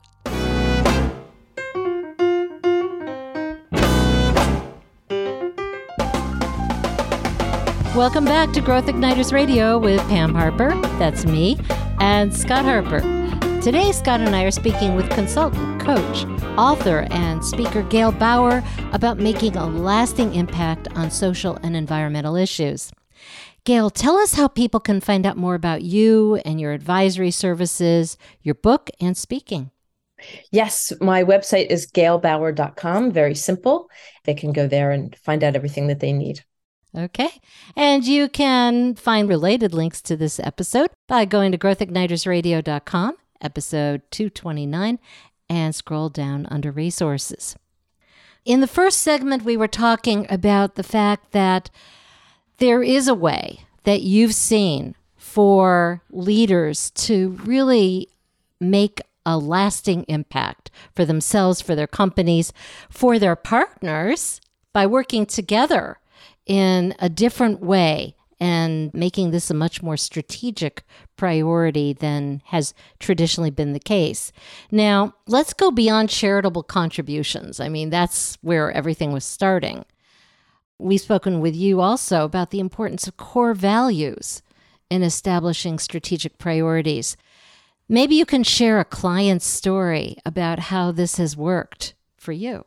Welcome 7.94 8.24
back 8.24 8.52
to 8.52 8.62
Growth 8.62 8.86
Igniters 8.86 9.32
Radio 9.32 9.76
with 9.76 10.00
Pam 10.08 10.34
Harper, 10.34 10.70
that's 10.98 11.26
me, 11.26 11.58
and 11.98 12.34
Scott 12.34 12.64
Harper. 12.64 13.19
Today, 13.62 13.92
Scott 13.92 14.22
and 14.22 14.34
I 14.34 14.44
are 14.44 14.50
speaking 14.50 14.96
with 14.96 15.10
consultant, 15.10 15.82
coach, 15.82 16.24
author, 16.56 17.06
and 17.10 17.44
speaker 17.44 17.82
Gail 17.82 18.10
Bower 18.10 18.64
about 18.92 19.18
making 19.18 19.54
a 19.54 19.66
lasting 19.66 20.34
impact 20.34 20.88
on 20.96 21.10
social 21.10 21.56
and 21.62 21.76
environmental 21.76 22.36
issues. 22.36 22.90
Gail, 23.64 23.90
tell 23.90 24.16
us 24.16 24.32
how 24.32 24.48
people 24.48 24.80
can 24.80 24.98
find 24.98 25.26
out 25.26 25.36
more 25.36 25.54
about 25.54 25.82
you 25.82 26.36
and 26.36 26.58
your 26.58 26.72
advisory 26.72 27.30
services, 27.30 28.16
your 28.40 28.54
book, 28.54 28.88
and 28.98 29.14
speaking. 29.14 29.70
Yes, 30.50 30.94
my 30.98 31.22
website 31.22 31.66
is 31.66 31.86
gailbower.com. 31.86 33.12
Very 33.12 33.34
simple. 33.34 33.90
They 34.24 34.32
can 34.32 34.54
go 34.54 34.68
there 34.68 34.90
and 34.90 35.14
find 35.16 35.44
out 35.44 35.54
everything 35.54 35.88
that 35.88 36.00
they 36.00 36.14
need. 36.14 36.44
Okay. 36.96 37.28
And 37.76 38.06
you 38.06 38.30
can 38.30 38.94
find 38.94 39.28
related 39.28 39.74
links 39.74 40.00
to 40.02 40.16
this 40.16 40.40
episode 40.40 40.88
by 41.08 41.26
going 41.26 41.52
to 41.52 41.58
growthignitersradio.com 41.58 43.16
episode 43.40 44.02
229, 44.10 44.98
and 45.48 45.74
scroll 45.74 46.08
down 46.08 46.46
under 46.50 46.70
resources. 46.70 47.56
In 48.44 48.60
the 48.60 48.66
first 48.66 48.98
segment, 48.98 49.44
we 49.44 49.56
were 49.56 49.68
talking 49.68 50.26
about 50.30 50.74
the 50.74 50.82
fact 50.82 51.32
that 51.32 51.70
there 52.58 52.82
is 52.82 53.08
a 53.08 53.14
way 53.14 53.60
that 53.84 54.02
you've 54.02 54.34
seen 54.34 54.94
for 55.16 56.02
leaders 56.10 56.90
to 56.92 57.30
really 57.44 58.08
make 58.60 59.00
a 59.26 59.36
lasting 59.38 60.04
impact 60.04 60.70
for 60.94 61.04
themselves, 61.04 61.60
for 61.60 61.74
their 61.74 61.86
companies, 61.86 62.52
for 62.88 63.18
their 63.18 63.36
partners 63.36 64.40
by 64.72 64.86
working 64.86 65.26
together 65.26 65.98
in 66.46 66.94
a 66.98 67.08
different 67.08 67.60
way 67.60 68.14
and 68.40 68.92
making 68.94 69.30
this 69.30 69.50
a 69.50 69.54
much 69.54 69.82
more 69.82 69.98
strategic 69.98 70.82
priority 71.16 71.92
than 71.92 72.40
has 72.46 72.72
traditionally 72.98 73.50
been 73.50 73.74
the 73.74 73.78
case. 73.78 74.32
Now, 74.70 75.14
let's 75.26 75.52
go 75.52 75.70
beyond 75.70 76.08
charitable 76.08 76.62
contributions. 76.62 77.60
I 77.60 77.68
mean, 77.68 77.90
that's 77.90 78.38
where 78.40 78.72
everything 78.72 79.12
was 79.12 79.24
starting. 79.24 79.84
We've 80.78 81.00
spoken 81.00 81.40
with 81.40 81.54
you 81.54 81.82
also 81.82 82.24
about 82.24 82.50
the 82.50 82.60
importance 82.60 83.06
of 83.06 83.18
core 83.18 83.52
values 83.52 84.40
in 84.88 85.02
establishing 85.02 85.78
strategic 85.78 86.38
priorities. 86.38 87.18
Maybe 87.88 88.14
you 88.14 88.24
can 88.24 88.42
share 88.42 88.80
a 88.80 88.84
client's 88.84 89.46
story 89.46 90.16
about 90.24 90.58
how 90.58 90.92
this 90.92 91.18
has 91.18 91.36
worked 91.36 91.94
for 92.16 92.32
you. 92.32 92.64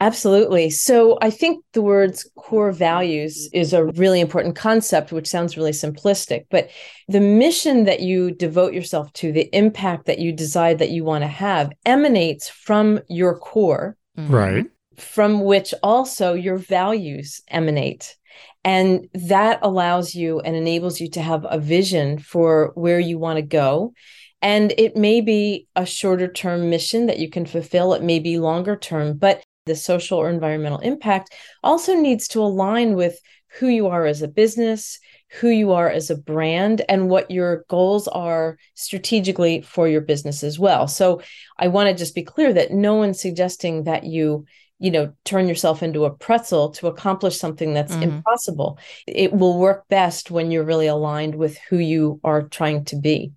Absolutely. 0.00 0.70
So 0.70 1.18
I 1.22 1.30
think 1.30 1.64
the 1.72 1.82
words 1.82 2.28
core 2.36 2.72
values 2.72 3.48
is 3.52 3.72
a 3.72 3.84
really 3.84 4.20
important 4.20 4.56
concept, 4.56 5.12
which 5.12 5.28
sounds 5.28 5.56
really 5.56 5.70
simplistic. 5.70 6.46
But 6.50 6.70
the 7.08 7.20
mission 7.20 7.84
that 7.84 8.00
you 8.00 8.32
devote 8.32 8.74
yourself 8.74 9.12
to, 9.14 9.32
the 9.32 9.48
impact 9.56 10.06
that 10.06 10.18
you 10.18 10.32
decide 10.32 10.80
that 10.80 10.90
you 10.90 11.04
want 11.04 11.22
to 11.22 11.28
have, 11.28 11.72
emanates 11.86 12.48
from 12.48 13.00
your 13.08 13.38
core. 13.38 13.96
Right. 14.16 14.66
From 14.96 15.42
which 15.42 15.72
also 15.82 16.34
your 16.34 16.58
values 16.58 17.40
emanate. 17.48 18.16
And 18.64 19.08
that 19.14 19.60
allows 19.62 20.14
you 20.14 20.40
and 20.40 20.56
enables 20.56 21.00
you 21.00 21.08
to 21.10 21.22
have 21.22 21.46
a 21.48 21.58
vision 21.58 22.18
for 22.18 22.72
where 22.74 23.00
you 23.00 23.18
want 23.18 23.36
to 23.36 23.42
go. 23.42 23.94
And 24.42 24.74
it 24.76 24.96
may 24.96 25.20
be 25.20 25.66
a 25.76 25.86
shorter 25.86 26.30
term 26.30 26.68
mission 26.68 27.06
that 27.06 27.18
you 27.18 27.30
can 27.30 27.46
fulfill, 27.46 27.94
it 27.94 28.02
may 28.02 28.18
be 28.18 28.38
longer 28.38 28.76
term, 28.76 29.16
but 29.16 29.42
the 29.66 29.74
social 29.74 30.18
or 30.18 30.28
environmental 30.28 30.78
impact 30.80 31.34
also 31.62 31.94
needs 31.94 32.28
to 32.28 32.40
align 32.40 32.94
with 32.94 33.18
who 33.58 33.68
you 33.68 33.86
are 33.86 34.04
as 34.04 34.20
a 34.20 34.28
business, 34.28 34.98
who 35.40 35.48
you 35.48 35.72
are 35.72 35.88
as 35.88 36.10
a 36.10 36.16
brand, 36.16 36.82
and 36.88 37.08
what 37.08 37.30
your 37.30 37.64
goals 37.68 38.08
are 38.08 38.58
strategically 38.74 39.62
for 39.62 39.88
your 39.88 40.00
business 40.00 40.42
as 40.42 40.58
well. 40.58 40.88
So 40.88 41.22
I 41.58 41.68
want 41.68 41.88
to 41.88 41.94
just 41.94 42.14
be 42.14 42.22
clear 42.22 42.52
that 42.52 42.72
no 42.72 42.94
one's 42.94 43.20
suggesting 43.20 43.84
that 43.84 44.04
you 44.04 44.44
you 44.80 44.90
know 44.90 45.12
turn 45.24 45.46
yourself 45.46 45.84
into 45.84 46.04
a 46.04 46.10
pretzel 46.10 46.70
to 46.70 46.88
accomplish 46.88 47.38
something 47.38 47.72
that's 47.72 47.92
mm-hmm. 47.92 48.14
impossible 48.14 48.76
it 49.06 49.32
will 49.32 49.56
work 49.56 49.86
best 49.88 50.32
when 50.32 50.50
you're 50.50 50.64
really 50.64 50.88
aligned 50.88 51.36
with 51.36 51.56
who 51.70 51.78
you 51.78 52.18
are 52.24 52.42
trying 52.42 52.84
to 52.84 52.96
be 52.96 53.32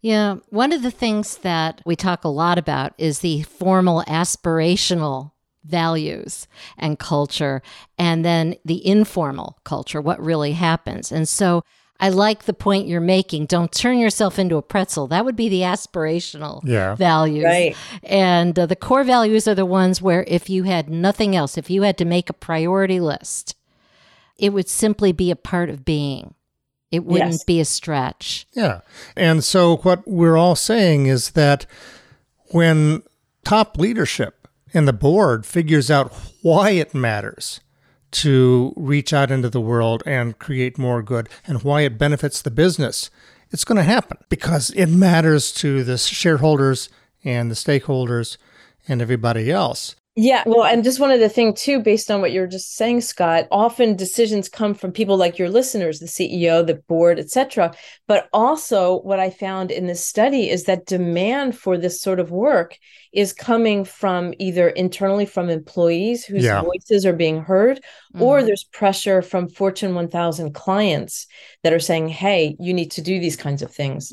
yeah 0.00 0.36
one 0.48 0.72
of 0.72 0.82
the 0.82 0.90
things 0.90 1.36
that 1.38 1.82
we 1.84 1.94
talk 1.94 2.24
a 2.24 2.28
lot 2.28 2.56
about 2.56 2.94
is 2.96 3.18
the 3.18 3.42
formal 3.42 4.02
aspirational 4.08 5.32
values 5.64 6.48
and 6.78 6.98
culture 6.98 7.62
and 7.98 8.24
then 8.24 8.54
the 8.64 8.86
informal 8.86 9.58
culture 9.64 10.00
what 10.00 10.20
really 10.20 10.52
happens 10.52 11.12
and 11.12 11.28
so 11.28 11.62
I 12.00 12.08
like 12.08 12.44
the 12.44 12.54
point 12.54 12.88
you're 12.88 13.00
making. 13.00 13.44
Don't 13.44 13.70
turn 13.70 13.98
yourself 13.98 14.38
into 14.38 14.56
a 14.56 14.62
pretzel. 14.62 15.06
That 15.08 15.26
would 15.26 15.36
be 15.36 15.50
the 15.50 15.60
aspirational 15.60 16.62
yeah. 16.64 16.94
values. 16.94 17.44
Right. 17.44 17.76
And 18.02 18.58
uh, 18.58 18.64
the 18.64 18.74
core 18.74 19.04
values 19.04 19.46
are 19.46 19.54
the 19.54 19.66
ones 19.66 20.00
where 20.00 20.24
if 20.26 20.48
you 20.48 20.62
had 20.62 20.88
nothing 20.88 21.36
else, 21.36 21.58
if 21.58 21.68
you 21.68 21.82
had 21.82 21.98
to 21.98 22.06
make 22.06 22.30
a 22.30 22.34
priority 22.34 23.00
list, 23.00 23.54
it 24.38 24.54
would 24.54 24.68
simply 24.68 25.12
be 25.12 25.30
a 25.30 25.36
part 25.36 25.68
of 25.68 25.84
being. 25.84 26.34
It 26.90 27.04
wouldn't 27.04 27.32
yes. 27.32 27.44
be 27.44 27.60
a 27.60 27.64
stretch. 27.66 28.46
Yeah. 28.54 28.80
And 29.14 29.44
so 29.44 29.76
what 29.76 30.02
we're 30.08 30.38
all 30.38 30.56
saying 30.56 31.06
is 31.06 31.32
that 31.32 31.66
when 32.46 33.02
top 33.44 33.76
leadership 33.76 34.39
and 34.72 34.86
the 34.86 34.92
board 34.92 35.46
figures 35.46 35.90
out 35.90 36.12
why 36.42 36.70
it 36.70 36.94
matters, 36.94 37.60
to 38.12 38.72
reach 38.76 39.12
out 39.12 39.30
into 39.30 39.48
the 39.48 39.60
world 39.60 40.02
and 40.04 40.38
create 40.38 40.78
more 40.78 41.02
good 41.02 41.28
and 41.46 41.62
why 41.62 41.82
it 41.82 41.98
benefits 41.98 42.42
the 42.42 42.50
business, 42.50 43.10
it's 43.50 43.64
going 43.64 43.76
to 43.76 43.82
happen 43.82 44.18
because 44.28 44.70
it 44.70 44.86
matters 44.86 45.52
to 45.52 45.84
the 45.84 45.98
shareholders 45.98 46.88
and 47.24 47.50
the 47.50 47.54
stakeholders 47.54 48.36
and 48.88 49.02
everybody 49.02 49.50
else. 49.50 49.96
Yeah, 50.16 50.42
well, 50.44 50.64
and 50.64 50.82
just 50.82 50.98
one 50.98 51.12
other 51.12 51.28
thing 51.28 51.54
too, 51.54 51.80
based 51.80 52.10
on 52.10 52.20
what 52.20 52.32
you 52.32 52.40
were 52.40 52.48
just 52.48 52.74
saying, 52.74 53.02
Scott. 53.02 53.46
Often 53.52 53.94
decisions 53.94 54.48
come 54.48 54.74
from 54.74 54.90
people 54.90 55.16
like 55.16 55.38
your 55.38 55.48
listeners, 55.48 56.00
the 56.00 56.06
CEO, 56.06 56.66
the 56.66 56.82
board, 56.88 57.20
etc. 57.20 57.72
But 58.08 58.28
also, 58.32 59.00
what 59.02 59.20
I 59.20 59.30
found 59.30 59.70
in 59.70 59.86
this 59.86 60.04
study 60.04 60.50
is 60.50 60.64
that 60.64 60.84
demand 60.84 61.56
for 61.56 61.78
this 61.78 62.00
sort 62.00 62.18
of 62.18 62.32
work 62.32 62.76
is 63.12 63.32
coming 63.32 63.84
from 63.84 64.34
either 64.40 64.68
internally 64.68 65.26
from 65.26 65.48
employees 65.48 66.24
whose 66.24 66.44
yeah. 66.44 66.60
voices 66.60 67.06
are 67.06 67.12
being 67.12 67.40
heard, 67.40 67.78
mm-hmm. 67.78 68.22
or 68.22 68.42
there's 68.42 68.64
pressure 68.64 69.22
from 69.22 69.48
Fortune 69.48 69.94
1000 69.94 70.52
clients 70.54 71.28
that 71.62 71.72
are 71.72 71.78
saying, 71.78 72.08
"Hey, 72.08 72.56
you 72.58 72.74
need 72.74 72.90
to 72.92 73.00
do 73.00 73.20
these 73.20 73.36
kinds 73.36 73.62
of 73.62 73.72
things." 73.72 74.12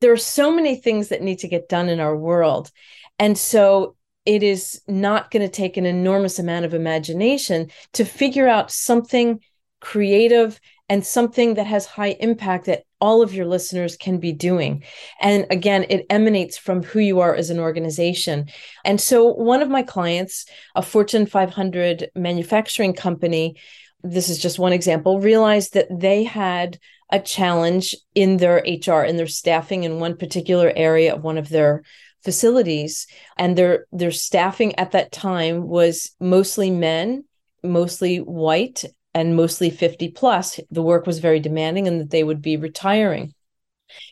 There 0.00 0.12
are 0.12 0.16
so 0.16 0.52
many 0.52 0.74
things 0.76 1.08
that 1.08 1.22
need 1.22 1.38
to 1.38 1.48
get 1.48 1.68
done 1.68 1.88
in 1.88 2.00
our 2.00 2.16
world. 2.16 2.72
And 3.20 3.36
so 3.36 3.96
it 4.28 4.42
is 4.42 4.82
not 4.86 5.30
going 5.30 5.40
to 5.40 5.48
take 5.48 5.78
an 5.78 5.86
enormous 5.86 6.38
amount 6.38 6.66
of 6.66 6.74
imagination 6.74 7.70
to 7.94 8.04
figure 8.04 8.46
out 8.46 8.70
something 8.70 9.40
creative 9.80 10.60
and 10.90 11.04
something 11.04 11.54
that 11.54 11.66
has 11.66 11.86
high 11.86 12.14
impact 12.20 12.66
that 12.66 12.82
all 13.00 13.22
of 13.22 13.32
your 13.32 13.46
listeners 13.46 13.96
can 13.96 14.18
be 14.18 14.32
doing. 14.32 14.84
And 15.18 15.46
again, 15.50 15.86
it 15.88 16.04
emanates 16.10 16.58
from 16.58 16.82
who 16.82 16.98
you 16.98 17.20
are 17.20 17.34
as 17.34 17.48
an 17.48 17.58
organization. 17.58 18.50
And 18.84 19.00
so, 19.00 19.32
one 19.32 19.62
of 19.62 19.70
my 19.70 19.82
clients, 19.82 20.44
a 20.74 20.82
Fortune 20.82 21.24
500 21.24 22.10
manufacturing 22.14 22.92
company, 22.92 23.56
this 24.02 24.28
is 24.28 24.38
just 24.38 24.58
one 24.58 24.74
example, 24.74 25.20
realized 25.20 25.72
that 25.72 25.88
they 25.90 26.24
had 26.24 26.78
a 27.10 27.18
challenge 27.18 27.94
in 28.14 28.36
their 28.36 28.58
HR, 28.58 29.04
in 29.04 29.16
their 29.16 29.26
staffing 29.26 29.84
in 29.84 30.00
one 30.00 30.18
particular 30.18 30.70
area 30.76 31.14
of 31.14 31.22
one 31.22 31.38
of 31.38 31.48
their 31.48 31.82
facilities 32.24 33.06
and 33.36 33.56
their 33.56 33.86
their 33.92 34.10
staffing 34.10 34.74
at 34.76 34.92
that 34.92 35.12
time 35.12 35.68
was 35.68 36.12
mostly 36.20 36.70
men 36.70 37.24
mostly 37.62 38.18
white 38.18 38.84
and 39.14 39.36
mostly 39.36 39.70
50 39.70 40.10
plus. 40.10 40.60
The 40.70 40.82
work 40.82 41.06
was 41.06 41.18
very 41.18 41.40
demanding 41.40 41.88
and 41.88 42.00
that 42.00 42.10
they 42.10 42.24
would 42.24 42.42
be 42.42 42.56
retiring. 42.56 43.34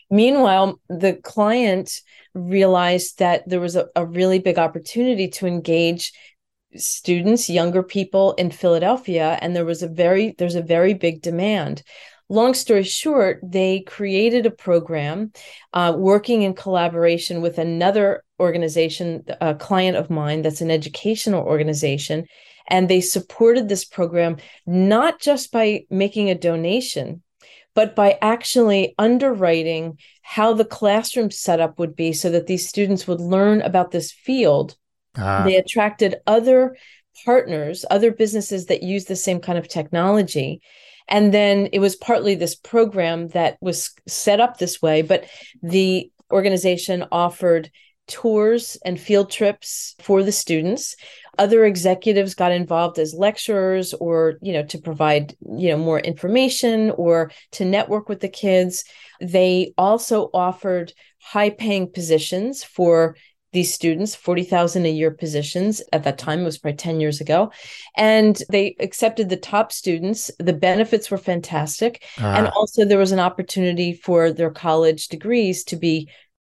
Meanwhile 0.09 0.79
the 0.89 1.13
client 1.13 2.01
realized 2.33 3.19
that 3.19 3.47
there 3.47 3.59
was 3.59 3.75
a, 3.75 3.87
a 3.95 4.05
really 4.05 4.39
big 4.39 4.57
opportunity 4.57 5.27
to 5.29 5.47
engage 5.47 6.13
students 6.75 7.49
younger 7.49 7.81
people 7.81 8.33
in 8.33 8.51
philadelphia 8.51 9.39
and 9.41 9.55
there 9.55 9.65
was 9.65 9.81
a 9.81 9.87
very 9.87 10.35
there's 10.37 10.55
a 10.55 10.61
very 10.61 10.93
big 10.93 11.21
demand 11.21 11.81
long 12.29 12.53
story 12.53 12.83
short, 12.83 13.39
they 13.43 13.81
created 13.81 14.45
a 14.45 14.51
program 14.51 15.31
uh, 15.73 15.93
working 15.95 16.41
in 16.41 16.53
collaboration 16.53 17.41
with 17.41 17.57
another 17.57 18.23
organization, 18.39 19.23
a 19.41 19.55
client 19.55 19.97
of 19.97 20.09
mine 20.09 20.41
that's 20.41 20.61
an 20.61 20.71
educational 20.71 21.43
organization. 21.43 22.25
And 22.69 22.89
they 22.89 23.01
supported 23.01 23.69
this 23.69 23.85
program 23.85 24.37
not 24.65 25.21
just 25.21 25.51
by 25.51 25.85
making 25.89 26.29
a 26.29 26.35
donation, 26.35 27.23
but 27.73 27.95
by 27.95 28.17
actually 28.21 28.93
underwriting 28.97 29.99
how 30.21 30.53
the 30.53 30.65
classroom 30.65 31.31
setup 31.31 31.79
would 31.79 31.95
be 31.95 32.11
so 32.11 32.29
that 32.31 32.47
these 32.47 32.67
students 32.67 33.07
would 33.07 33.21
learn 33.21 33.61
about 33.61 33.91
this 33.91 34.11
field. 34.11 34.75
Ah. 35.15 35.43
They 35.45 35.55
attracted 35.55 36.15
other 36.25 36.75
partners, 37.23 37.85
other 37.89 38.11
businesses 38.11 38.65
that 38.65 38.83
use 38.83 39.05
the 39.05 39.15
same 39.15 39.39
kind 39.39 39.57
of 39.57 39.67
technology. 39.67 40.61
And 41.07 41.33
then 41.33 41.69
it 41.71 41.79
was 41.79 41.95
partly 41.95 42.35
this 42.35 42.55
program 42.55 43.29
that 43.29 43.57
was 43.61 43.91
set 44.07 44.39
up 44.39 44.57
this 44.57 44.81
way, 44.81 45.01
but 45.01 45.25
the 45.61 46.11
organization 46.31 47.05
offered 47.11 47.71
tours 48.07 48.77
and 48.85 48.99
field 48.99 49.29
trips 49.29 49.95
for 49.99 50.23
the 50.23 50.31
students. 50.31 50.95
Other 51.37 51.65
executives 51.65 52.35
got 52.35 52.51
involved 52.51 52.97
as 52.99 53.13
lecturers 53.13 53.93
or 53.93 54.35
you 54.41 54.53
know 54.53 54.63
to 54.63 54.77
provide 54.79 55.35
you 55.57 55.69
know 55.69 55.77
more 55.77 55.99
information 55.99 56.91
or 56.91 57.31
to 57.51 57.65
network 57.65 58.09
with 58.09 58.21
the 58.21 58.29
kids. 58.29 58.85
They 59.21 59.73
also 59.77 60.29
offered 60.33 60.93
high 61.21 61.49
paying 61.49 61.91
positions 61.91 62.63
for 62.63 63.17
these 63.53 63.73
students 63.73 64.15
40,000 64.15 64.85
a 64.85 64.89
year 64.89 65.11
positions 65.11 65.81
at 65.93 66.03
that 66.03 66.17
time 66.17 66.41
it 66.41 66.43
was 66.43 66.57
probably 66.57 66.77
10 66.77 66.99
years 66.99 67.21
ago 67.21 67.51
and 67.95 68.41
they 68.49 68.75
accepted 68.79 69.29
the 69.29 69.37
top 69.37 69.71
students. 69.71 70.29
The 70.39 70.53
benefits 70.53 71.09
were 71.09 71.17
fantastic 71.17 72.03
ah. 72.19 72.35
and 72.35 72.47
also 72.49 72.85
there 72.85 72.97
was 72.97 73.11
an 73.11 73.19
opportunity 73.19 73.93
for 73.93 74.31
their 74.31 74.51
college 74.51 75.07
degrees 75.07 75.63
to 75.65 75.75
be 75.75 76.09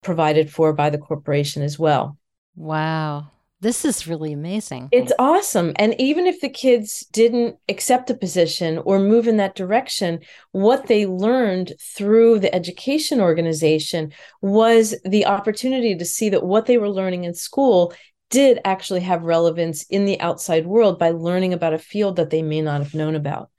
provided 0.04 0.52
for 0.52 0.74
by 0.74 0.90
the 0.90 0.98
corporation 0.98 1.62
as 1.62 1.78
well. 1.78 2.18
Wow 2.56 3.32
this 3.60 3.84
is 3.84 4.08
really 4.08 4.34
amazing. 4.34 4.90
It's 4.92 5.12
awesome. 5.18 5.74
And 5.78 6.00
even 6.00 6.28
if 6.28 6.42
the 6.42 6.50
kids 6.50 7.06
didn't 7.12 7.58
accept 7.68 8.10
a 8.10 8.14
position 8.14 8.78
or 8.80 9.00
move 9.00 9.28
in 9.28 9.38
that 9.38 9.56
direction, 9.56 10.20
what 10.52 10.88
they 10.88 11.08
learned 11.08 11.74
through 11.82 12.40
the 12.40 12.54
education 12.54 13.20
organization 13.20 14.14
was 14.42 14.96
the 15.06 15.26
opportunity 15.26 15.96
to 15.96 16.06
see 16.06 16.30
that 16.30 16.46
what 16.46 16.68
they 16.68 16.78
were 16.78 16.90
learning 16.90 17.24
in 17.24 17.34
school 17.34 17.94
did 18.30 18.60
actually 18.64 19.00
have 19.00 19.24
relevance 19.24 19.84
in 19.84 20.06
the 20.06 20.20
outside 20.22 20.68
world 20.68 21.00
by 21.00 21.10
learning 21.10 21.54
about 21.54 21.74
a 21.74 21.80
field 21.80 22.18
that 22.18 22.30
they 22.30 22.42
may 22.42 22.62
not 22.62 22.84
have 22.84 22.94
known 22.94 23.16
about. 23.16 23.50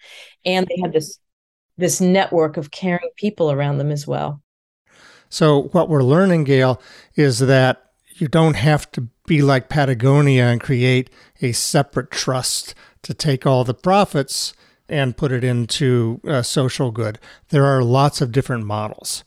And 0.45 0.67
they 0.67 0.81
had 0.81 0.93
this 0.93 1.19
this 1.77 2.01
network 2.01 2.57
of 2.57 2.73
caring 2.73 3.09
people 3.17 3.53
around 3.53 3.79
them 3.79 3.93
as 3.93 4.05
well. 4.05 4.43
So 5.29 5.69
what 5.73 5.89
we're 5.89 6.03
learning, 6.03 6.43
Gail, 6.45 6.83
is 7.15 7.39
that 7.39 7.93
you 8.17 8.27
don't 8.27 8.57
have 8.57 8.91
to 8.93 9.09
be 9.29 9.43
like 9.43 9.69
Patagonia 9.69 10.45
and 10.47 10.61
create 10.61 11.11
a 11.41 11.53
separate 11.53 12.11
trust 12.11 12.75
to 13.03 13.15
take 13.15 13.47
all 13.47 13.63
the 13.63 13.75
profits 13.75 14.55
and 14.89 15.17
put 15.17 15.31
it 15.31 15.45
into 15.45 16.21
social 16.43 16.91
good. 16.91 17.19
There 17.51 17.65
are 17.67 17.83
lots 17.85 18.21
of 18.21 18.33
different 18.33 18.65
models. 18.65 19.23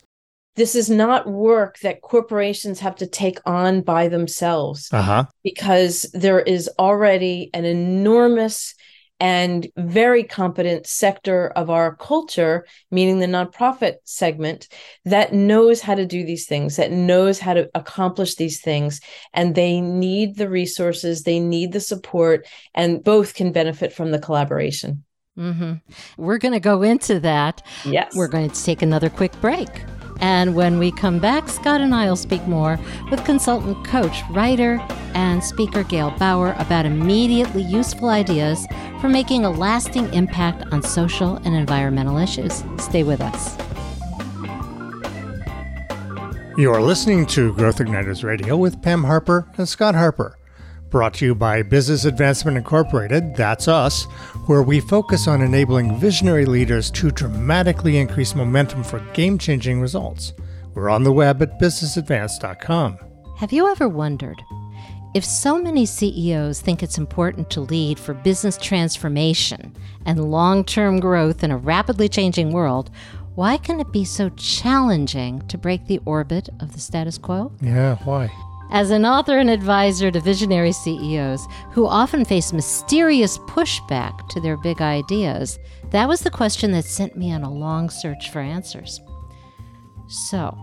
this 0.54 0.74
is 0.74 0.90
not 0.90 1.26
work 1.26 1.78
that 1.78 2.02
corporations 2.02 2.80
have 2.80 2.94
to 2.96 3.06
take 3.06 3.38
on 3.46 3.80
by 3.80 4.06
themselves 4.08 4.90
Uh-huh. 4.92 5.24
because 5.42 6.02
there 6.12 6.40
is 6.40 6.68
already 6.78 7.48
an 7.54 7.64
enormous 7.64 8.74
and 9.22 9.68
very 9.76 10.24
competent 10.24 10.84
sector 10.84 11.50
of 11.50 11.70
our 11.70 11.94
culture, 11.94 12.66
meaning 12.90 13.20
the 13.20 13.26
nonprofit 13.26 13.98
segment, 14.02 14.66
that 15.04 15.32
knows 15.32 15.80
how 15.80 15.94
to 15.94 16.04
do 16.04 16.24
these 16.24 16.44
things, 16.44 16.74
that 16.74 16.90
knows 16.90 17.38
how 17.38 17.54
to 17.54 17.70
accomplish 17.76 18.34
these 18.34 18.60
things. 18.60 19.00
And 19.32 19.54
they 19.54 19.80
need 19.80 20.38
the 20.38 20.48
resources, 20.48 21.22
they 21.22 21.38
need 21.38 21.70
the 21.70 21.78
support, 21.78 22.48
and 22.74 23.04
both 23.04 23.34
can 23.34 23.52
benefit 23.52 23.92
from 23.92 24.10
the 24.10 24.18
collaboration. 24.18 25.04
hmm 25.36 25.74
We're 26.16 26.38
going 26.38 26.54
to 26.54 26.60
go 26.60 26.82
into 26.82 27.20
that. 27.20 27.64
Yes. 27.84 28.16
We're 28.16 28.26
going 28.26 28.50
to 28.50 28.64
take 28.64 28.82
another 28.82 29.08
quick 29.08 29.40
break. 29.40 29.70
And 30.22 30.54
when 30.54 30.78
we 30.78 30.92
come 30.92 31.18
back, 31.18 31.48
Scott 31.48 31.80
and 31.80 31.92
I 31.92 32.06
will 32.08 32.14
speak 32.14 32.46
more 32.46 32.78
with 33.10 33.24
consultant 33.24 33.84
coach, 33.84 34.22
writer, 34.30 34.80
and 35.14 35.42
speaker 35.42 35.82
Gail 35.82 36.12
Bower 36.12 36.54
about 36.58 36.86
immediately 36.86 37.62
useful 37.62 38.08
ideas 38.08 38.64
for 39.00 39.08
making 39.08 39.44
a 39.44 39.50
lasting 39.50 40.14
impact 40.14 40.64
on 40.72 40.80
social 40.80 41.36
and 41.38 41.56
environmental 41.56 42.18
issues. 42.18 42.62
Stay 42.78 43.02
with 43.02 43.20
us. 43.20 43.58
You 46.56 46.72
are 46.72 46.80
listening 46.80 47.26
to 47.26 47.52
Growth 47.54 47.78
Igniters 47.78 48.22
Radio 48.22 48.56
with 48.56 48.80
Pam 48.80 49.04
Harper 49.04 49.48
and 49.58 49.68
Scott 49.68 49.96
Harper. 49.96 50.38
Brought 50.92 51.14
to 51.14 51.24
you 51.24 51.34
by 51.34 51.62
Business 51.62 52.04
Advancement 52.04 52.58
Incorporated, 52.58 53.34
that's 53.34 53.66
us, 53.66 54.04
where 54.44 54.62
we 54.62 54.78
focus 54.78 55.26
on 55.26 55.40
enabling 55.40 55.98
visionary 55.98 56.44
leaders 56.44 56.90
to 56.90 57.10
dramatically 57.10 57.96
increase 57.96 58.34
momentum 58.34 58.84
for 58.84 59.00
game 59.14 59.38
changing 59.38 59.80
results. 59.80 60.34
We're 60.74 60.90
on 60.90 61.02
the 61.02 61.10
web 61.10 61.40
at 61.40 61.58
businessadvance.com. 61.58 62.98
Have 63.38 63.54
you 63.54 63.70
ever 63.70 63.88
wondered 63.88 64.42
if 65.14 65.24
so 65.24 65.58
many 65.58 65.86
CEOs 65.86 66.60
think 66.60 66.82
it's 66.82 66.98
important 66.98 67.48
to 67.52 67.62
lead 67.62 67.98
for 67.98 68.12
business 68.12 68.58
transformation 68.58 69.74
and 70.04 70.30
long 70.30 70.62
term 70.62 71.00
growth 71.00 71.42
in 71.42 71.50
a 71.50 71.56
rapidly 71.56 72.10
changing 72.10 72.52
world? 72.52 72.90
Why 73.34 73.56
can 73.56 73.80
it 73.80 73.92
be 73.92 74.04
so 74.04 74.28
challenging 74.28 75.40
to 75.48 75.56
break 75.56 75.86
the 75.86 76.00
orbit 76.04 76.50
of 76.60 76.74
the 76.74 76.80
status 76.80 77.16
quo? 77.16 77.50
Yeah, 77.62 77.96
why? 78.04 78.30
As 78.72 78.90
an 78.90 79.04
author 79.04 79.36
and 79.36 79.50
advisor 79.50 80.10
to 80.10 80.18
visionary 80.18 80.72
CEOs 80.72 81.46
who 81.72 81.86
often 81.86 82.24
face 82.24 82.54
mysterious 82.54 83.36
pushback 83.36 84.26
to 84.30 84.40
their 84.40 84.56
big 84.56 84.80
ideas, 84.80 85.58
that 85.90 86.08
was 86.08 86.22
the 86.22 86.30
question 86.30 86.72
that 86.72 86.86
sent 86.86 87.14
me 87.14 87.34
on 87.34 87.42
a 87.42 87.52
long 87.52 87.90
search 87.90 88.30
for 88.30 88.40
answers. 88.40 88.98
So, 90.08 90.56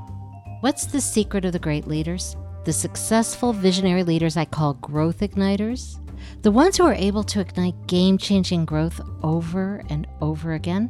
what's 0.62 0.88
the 0.88 1.00
secret 1.00 1.46
of 1.46 1.54
the 1.54 1.60
great 1.60 1.86
leaders? 1.86 2.36
The 2.66 2.74
successful 2.74 3.54
visionary 3.54 4.04
leaders 4.04 4.38
I 4.38 4.46
call 4.46 4.74
growth 4.74 5.20
igniters? 5.20 6.00
The 6.42 6.52
ones 6.52 6.78
who 6.78 6.86
are 6.86 6.96
able 6.96 7.24
to 7.26 7.42
ignite 7.42 7.86
game 7.86 8.18
changing 8.18 8.66
growth 8.66 9.00
over 9.22 9.84
and 9.88 10.08
over 10.20 10.54
again? 10.54 10.90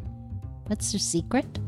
What's 0.68 0.94
their 0.94 1.00
secret? 1.00 1.60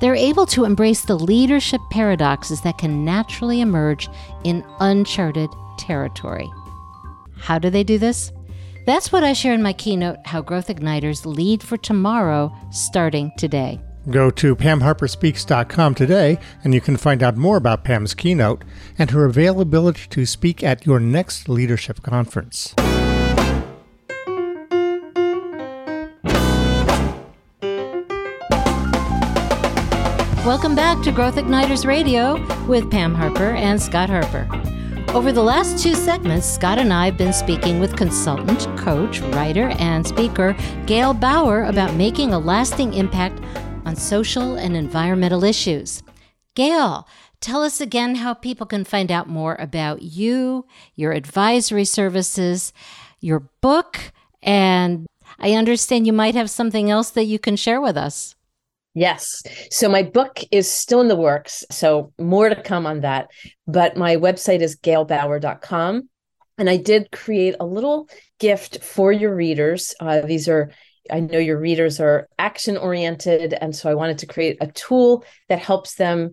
They're 0.00 0.14
able 0.14 0.46
to 0.46 0.64
embrace 0.64 1.02
the 1.02 1.18
leadership 1.18 1.80
paradoxes 1.90 2.62
that 2.62 2.78
can 2.78 3.04
naturally 3.04 3.60
emerge 3.60 4.08
in 4.44 4.64
uncharted 4.80 5.50
territory. 5.78 6.50
How 7.36 7.58
do 7.58 7.70
they 7.70 7.84
do 7.84 7.98
this? 7.98 8.32
That's 8.86 9.12
what 9.12 9.24
I 9.24 9.34
share 9.34 9.52
in 9.52 9.62
my 9.62 9.74
keynote 9.74 10.18
How 10.24 10.40
Growth 10.40 10.68
Igniters 10.68 11.26
Lead 11.26 11.62
for 11.62 11.76
Tomorrow, 11.76 12.52
starting 12.70 13.30
today. 13.36 13.80
Go 14.08 14.30
to 14.30 14.56
PamHarperSpeaks.com 14.56 15.94
today 15.94 16.38
and 16.64 16.72
you 16.72 16.80
can 16.80 16.96
find 16.96 17.22
out 17.22 17.36
more 17.36 17.58
about 17.58 17.84
Pam's 17.84 18.14
keynote 18.14 18.64
and 18.98 19.10
her 19.10 19.26
availability 19.26 20.06
to 20.08 20.24
speak 20.24 20.64
at 20.64 20.86
your 20.86 20.98
next 20.98 21.48
leadership 21.48 22.02
conference. 22.02 22.74
Welcome 30.46 30.74
back 30.74 31.02
to 31.02 31.12
Growth 31.12 31.34
Igniters 31.34 31.84
Radio 31.84 32.42
with 32.66 32.90
Pam 32.90 33.14
Harper 33.14 33.50
and 33.50 33.80
Scott 33.80 34.08
Harper. 34.08 34.48
Over 35.14 35.32
the 35.32 35.42
last 35.42 35.82
two 35.82 35.94
segments, 35.94 36.46
Scott 36.46 36.78
and 36.78 36.94
I 36.94 37.04
have 37.04 37.18
been 37.18 37.34
speaking 37.34 37.78
with 37.78 37.94
consultant, 37.94 38.66
coach, 38.78 39.20
writer, 39.20 39.68
and 39.78 40.06
speaker 40.06 40.56
Gail 40.86 41.12
Bower 41.12 41.64
about 41.64 41.94
making 41.94 42.32
a 42.32 42.38
lasting 42.38 42.94
impact 42.94 43.38
on 43.84 43.96
social 43.96 44.54
and 44.54 44.78
environmental 44.78 45.44
issues. 45.44 46.02
Gail, 46.54 47.06
tell 47.42 47.62
us 47.62 47.78
again 47.78 48.14
how 48.14 48.32
people 48.32 48.66
can 48.66 48.84
find 48.84 49.12
out 49.12 49.28
more 49.28 49.56
about 49.60 50.00
you, 50.00 50.64
your 50.94 51.12
advisory 51.12 51.84
services, 51.84 52.72
your 53.20 53.40
book, 53.60 54.10
and 54.42 55.06
I 55.38 55.52
understand 55.52 56.06
you 56.06 56.14
might 56.14 56.34
have 56.34 56.48
something 56.48 56.90
else 56.90 57.10
that 57.10 57.26
you 57.26 57.38
can 57.38 57.56
share 57.56 57.80
with 57.80 57.98
us. 57.98 58.36
Yes. 58.94 59.42
So 59.70 59.88
my 59.88 60.02
book 60.02 60.40
is 60.50 60.70
still 60.70 61.00
in 61.00 61.08
the 61.08 61.16
works. 61.16 61.64
So 61.70 62.12
more 62.18 62.48
to 62.48 62.60
come 62.60 62.86
on 62.86 63.00
that. 63.00 63.30
But 63.66 63.96
my 63.96 64.16
website 64.16 64.60
is 64.60 64.76
gailbower.com. 64.76 66.08
And 66.58 66.68
I 66.68 66.76
did 66.76 67.10
create 67.12 67.54
a 67.60 67.66
little 67.66 68.08
gift 68.38 68.82
for 68.82 69.12
your 69.12 69.34
readers. 69.34 69.94
Uh, 70.00 70.20
these 70.22 70.48
are, 70.48 70.72
I 71.10 71.20
know 71.20 71.38
your 71.38 71.58
readers 71.58 72.00
are 72.00 72.28
action 72.38 72.76
oriented. 72.76 73.54
And 73.54 73.74
so 73.74 73.88
I 73.88 73.94
wanted 73.94 74.18
to 74.18 74.26
create 74.26 74.58
a 74.60 74.66
tool 74.66 75.24
that 75.48 75.60
helps 75.60 75.94
them 75.94 76.32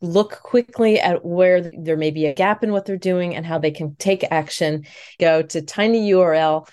look 0.00 0.40
quickly 0.42 1.00
at 1.00 1.24
where 1.24 1.72
there 1.76 1.96
may 1.96 2.10
be 2.10 2.26
a 2.26 2.34
gap 2.34 2.62
in 2.62 2.70
what 2.70 2.84
they're 2.84 2.96
doing 2.96 3.34
and 3.34 3.44
how 3.44 3.58
they 3.58 3.72
can 3.72 3.96
take 3.96 4.24
action. 4.30 4.84
Go 5.18 5.42
to 5.42 5.60
tinyurl.com 5.60 6.68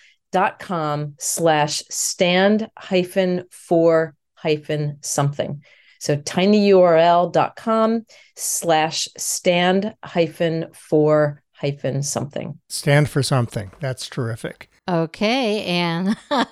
slash 1.18 1.84
stand 1.90 2.70
hyphen 2.78 3.46
for 3.50 4.16
hyphen 4.44 4.98
something. 5.02 5.64
So 6.00 6.18
tinyurl.com 6.18 8.06
slash 8.36 9.08
stand 9.18 9.96
hyphen 10.04 10.68
for 10.74 11.42
hyphen 11.54 12.04
something. 12.04 12.60
Stand 12.68 13.10
for 13.10 13.24
something. 13.24 13.72
That's 13.80 14.10
terrific. 14.10 14.70
Okay, 14.90 15.64
and 15.64 16.18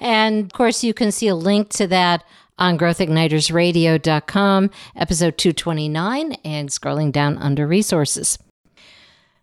and 0.00 0.44
of 0.44 0.52
course 0.52 0.84
you 0.84 0.94
can 0.94 1.10
see 1.10 1.26
a 1.26 1.34
link 1.34 1.70
to 1.70 1.88
that 1.88 2.22
on 2.58 2.78
growthignitersradio.com, 2.78 4.70
episode 4.94 5.36
229 5.36 6.32
and 6.44 6.68
scrolling 6.68 7.10
down 7.10 7.38
under 7.38 7.66
resources. 7.66 8.38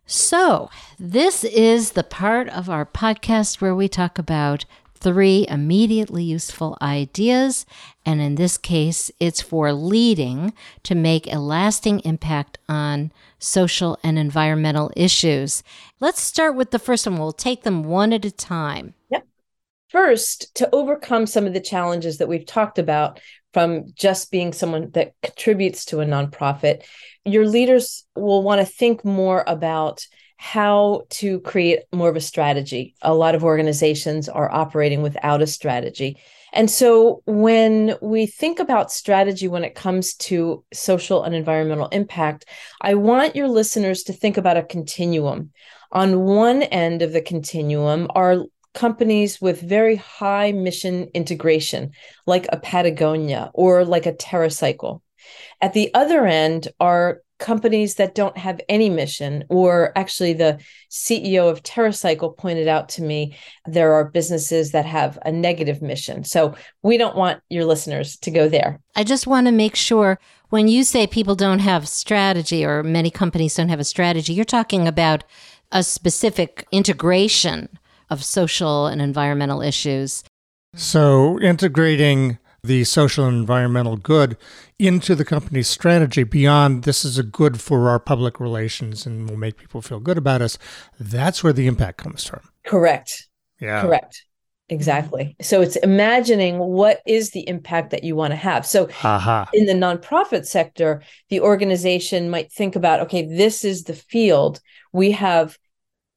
So, 0.05 0.69
this 0.97 1.43
is 1.43 1.91
the 1.91 2.03
part 2.03 2.47
of 2.47 2.69
our 2.69 2.85
podcast 2.85 3.59
where 3.59 3.75
we 3.75 3.89
talk 3.89 4.17
about 4.17 4.63
three 4.99 5.45
immediately 5.47 6.23
useful 6.23 6.77
ideas. 6.81 7.65
And 8.05 8.21
in 8.21 8.35
this 8.35 8.57
case, 8.57 9.11
it's 9.19 9.41
for 9.41 9.71
leading 9.73 10.53
to 10.83 10.95
make 10.95 11.31
a 11.31 11.39
lasting 11.39 11.99
impact 12.01 12.57
on 12.67 13.11
social 13.39 13.97
and 14.03 14.19
environmental 14.19 14.91
issues. 14.95 15.63
Let's 15.99 16.21
start 16.21 16.55
with 16.55 16.71
the 16.71 16.79
first 16.79 17.07
one. 17.07 17.17
We'll 17.17 17.31
take 17.31 17.63
them 17.63 17.83
one 17.83 18.13
at 18.13 18.25
a 18.25 18.31
time. 18.31 18.93
Yep. 19.09 19.25
First, 19.89 20.53
to 20.55 20.69
overcome 20.73 21.25
some 21.25 21.47
of 21.47 21.53
the 21.53 21.59
challenges 21.59 22.17
that 22.19 22.27
we've 22.27 22.45
talked 22.45 22.77
about 22.77 23.19
from 23.53 23.91
just 23.95 24.31
being 24.31 24.53
someone 24.53 24.91
that 24.91 25.13
contributes 25.23 25.85
to 25.85 26.01
a 26.01 26.05
nonprofit, 26.05 26.83
your 27.25 27.47
leaders 27.47 28.05
will 28.15 28.43
want 28.43 28.59
to 28.61 28.65
think 28.65 29.03
more 29.03 29.43
about 29.47 30.05
how 30.41 31.01
to 31.09 31.41
create 31.41 31.81
more 31.91 32.07
of 32.07 32.15
a 32.15 32.21
strategy. 32.21 32.95
A 33.01 33.13
lot 33.13 33.35
of 33.35 33.43
organizations 33.43 34.29
are 34.29 34.49
operating 34.49 35.01
without 35.01 35.41
a 35.41 35.47
strategy. 35.47 36.17
And 36.53 36.71
so 36.71 37.21
when 37.25 37.97
we 38.01 38.25
think 38.25 38.59
about 38.59 38.89
strategy 38.89 39.49
when 39.49 39.65
it 39.65 39.75
comes 39.75 40.13
to 40.15 40.63
social 40.71 41.23
and 41.23 41.35
environmental 41.35 41.89
impact, 41.89 42.45
I 42.79 42.93
want 42.93 43.35
your 43.35 43.49
listeners 43.49 44.03
to 44.03 44.13
think 44.13 44.37
about 44.37 44.55
a 44.55 44.63
continuum. 44.63 45.51
On 45.91 46.21
one 46.21 46.63
end 46.63 47.01
of 47.01 47.11
the 47.11 47.21
continuum 47.21 48.07
are 48.15 48.45
companies 48.73 49.41
with 49.41 49.59
very 49.59 49.97
high 49.97 50.53
mission 50.53 51.09
integration, 51.13 51.91
like 52.25 52.47
a 52.49 52.57
Patagonia 52.57 53.51
or 53.53 53.83
like 53.83 54.05
a 54.05 54.13
TerraCycle. 54.13 55.01
At 55.59 55.73
the 55.73 55.93
other 55.93 56.25
end 56.25 56.69
are 56.79 57.23
companies 57.39 57.95
that 57.95 58.13
don't 58.13 58.37
have 58.37 58.61
any 58.69 58.89
mission, 58.89 59.43
or 59.49 59.91
actually, 59.97 60.33
the 60.33 60.59
CEO 60.91 61.49
of 61.49 61.63
TerraCycle 61.63 62.37
pointed 62.37 62.67
out 62.67 62.89
to 62.89 63.01
me 63.01 63.35
there 63.65 63.93
are 63.93 64.05
businesses 64.05 64.71
that 64.71 64.85
have 64.85 65.17
a 65.25 65.31
negative 65.31 65.81
mission. 65.81 66.23
So 66.23 66.55
we 66.83 66.97
don't 66.97 67.15
want 67.15 67.41
your 67.49 67.65
listeners 67.65 68.17
to 68.17 68.31
go 68.31 68.47
there. 68.47 68.79
I 68.95 69.03
just 69.03 69.25
want 69.25 69.47
to 69.47 69.51
make 69.51 69.75
sure 69.75 70.19
when 70.49 70.67
you 70.67 70.83
say 70.83 71.07
people 71.07 71.35
don't 71.35 71.59
have 71.59 71.87
strategy 71.87 72.65
or 72.65 72.83
many 72.83 73.09
companies 73.09 73.55
don't 73.55 73.69
have 73.69 73.79
a 73.79 73.83
strategy, 73.83 74.33
you're 74.33 74.45
talking 74.45 74.87
about 74.87 75.23
a 75.71 75.83
specific 75.83 76.67
integration 76.71 77.69
of 78.09 78.23
social 78.23 78.87
and 78.87 79.01
environmental 79.01 79.61
issues. 79.61 80.23
So, 80.75 81.39
integrating 81.39 82.37
the 82.63 82.83
social 82.83 83.25
and 83.25 83.37
environmental 83.37 83.97
good 83.97 84.37
into 84.77 85.15
the 85.15 85.25
company's 85.25 85.67
strategy 85.67 86.23
beyond 86.23 86.83
this 86.83 87.03
is 87.05 87.17
a 87.17 87.23
good 87.23 87.59
for 87.61 87.89
our 87.89 87.99
public 87.99 88.39
relations 88.39 89.05
and 89.05 89.29
will 89.29 89.37
make 89.37 89.57
people 89.57 89.81
feel 89.81 89.99
good 89.99 90.17
about 90.17 90.41
us, 90.41 90.57
that's 90.99 91.43
where 91.43 91.53
the 91.53 91.67
impact 91.67 91.97
comes 91.97 92.23
from. 92.23 92.41
Correct. 92.65 93.27
Yeah. 93.59 93.81
Correct. 93.81 94.25
Exactly. 94.69 95.35
So 95.41 95.61
it's 95.61 95.77
imagining 95.77 96.59
what 96.59 97.01
is 97.07 97.31
the 97.31 97.47
impact 97.49 97.89
that 97.89 98.03
you 98.03 98.15
want 98.15 98.31
to 98.31 98.37
have. 98.37 98.67
So 98.67 98.87
Aha. 99.03 99.49
in 99.51 99.65
the 99.65 99.73
nonprofit 99.73 100.45
sector, 100.45 101.01
the 101.29 101.41
organization 101.41 102.29
might 102.29 102.51
think 102.51 102.75
about 102.75 102.99
okay, 103.01 103.25
this 103.25 103.65
is 103.65 103.83
the 103.83 103.95
field. 103.95 104.61
We 104.93 105.11
have 105.11 105.57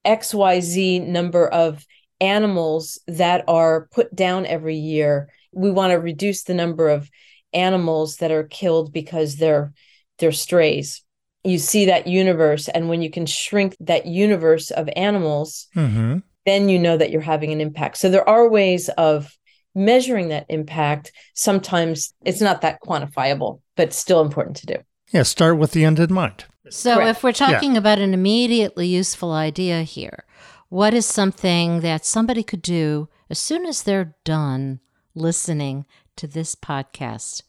XYZ 0.04 1.06
number 1.06 1.48
of 1.48 1.86
animals 2.20 3.00
that 3.06 3.44
are 3.48 3.88
put 3.90 4.14
down 4.14 4.44
every 4.44 4.76
year. 4.76 5.30
We 5.52 5.70
want 5.70 5.92
to 5.92 5.98
reduce 5.98 6.42
the 6.44 6.54
number 6.54 6.88
of 6.88 7.10
animals 7.52 8.16
that 8.16 8.30
are 8.30 8.44
killed 8.44 8.92
because 8.92 9.36
they're 9.36 9.72
they're 10.18 10.32
strays. 10.32 11.02
You 11.44 11.58
see 11.58 11.86
that 11.86 12.06
universe, 12.06 12.68
and 12.68 12.88
when 12.88 13.02
you 13.02 13.10
can 13.10 13.26
shrink 13.26 13.76
that 13.80 14.06
universe 14.06 14.70
of 14.70 14.88
animals, 14.96 15.68
hmm 15.74 16.18
then 16.44 16.68
you 16.68 16.76
know 16.76 16.96
that 16.96 17.10
you're 17.10 17.20
having 17.20 17.52
an 17.52 17.60
impact. 17.60 17.96
So 17.96 18.10
there 18.10 18.28
are 18.28 18.48
ways 18.48 18.88
of 18.98 19.36
measuring 19.74 20.28
that 20.28 20.46
impact. 20.48 21.12
Sometimes 21.34 22.14
it's 22.24 22.40
not 22.40 22.62
that 22.62 22.80
quantifiable, 22.82 23.60
but 23.76 23.92
still 23.92 24.22
important 24.22 24.56
to 24.56 24.66
do. 24.66 24.76
Yeah, 25.12 25.22
start 25.22 25.58
with 25.58 25.72
the 25.72 25.84
end 25.84 25.98
in 26.00 26.12
mind. 26.12 26.46
So, 26.70 26.96
Correct. 26.96 27.10
if 27.10 27.22
we're 27.22 27.32
talking 27.32 27.76
about 27.76 27.98
an 27.98 28.14
immediately 28.14 28.86
useful 28.86 29.32
idea 29.32 29.82
here, 29.82 30.24
what 30.68 30.94
is 30.94 31.06
something 31.06 31.80
that 31.80 32.06
somebody 32.06 32.42
could 32.42 32.62
do 32.62 33.08
as 33.28 33.38
soon 33.38 33.66
as 33.66 33.82
they're 33.82 34.16
done 34.24 34.80
listening 35.14 35.86
to 36.16 36.26
this 36.26 36.54
podcast? 36.54 37.42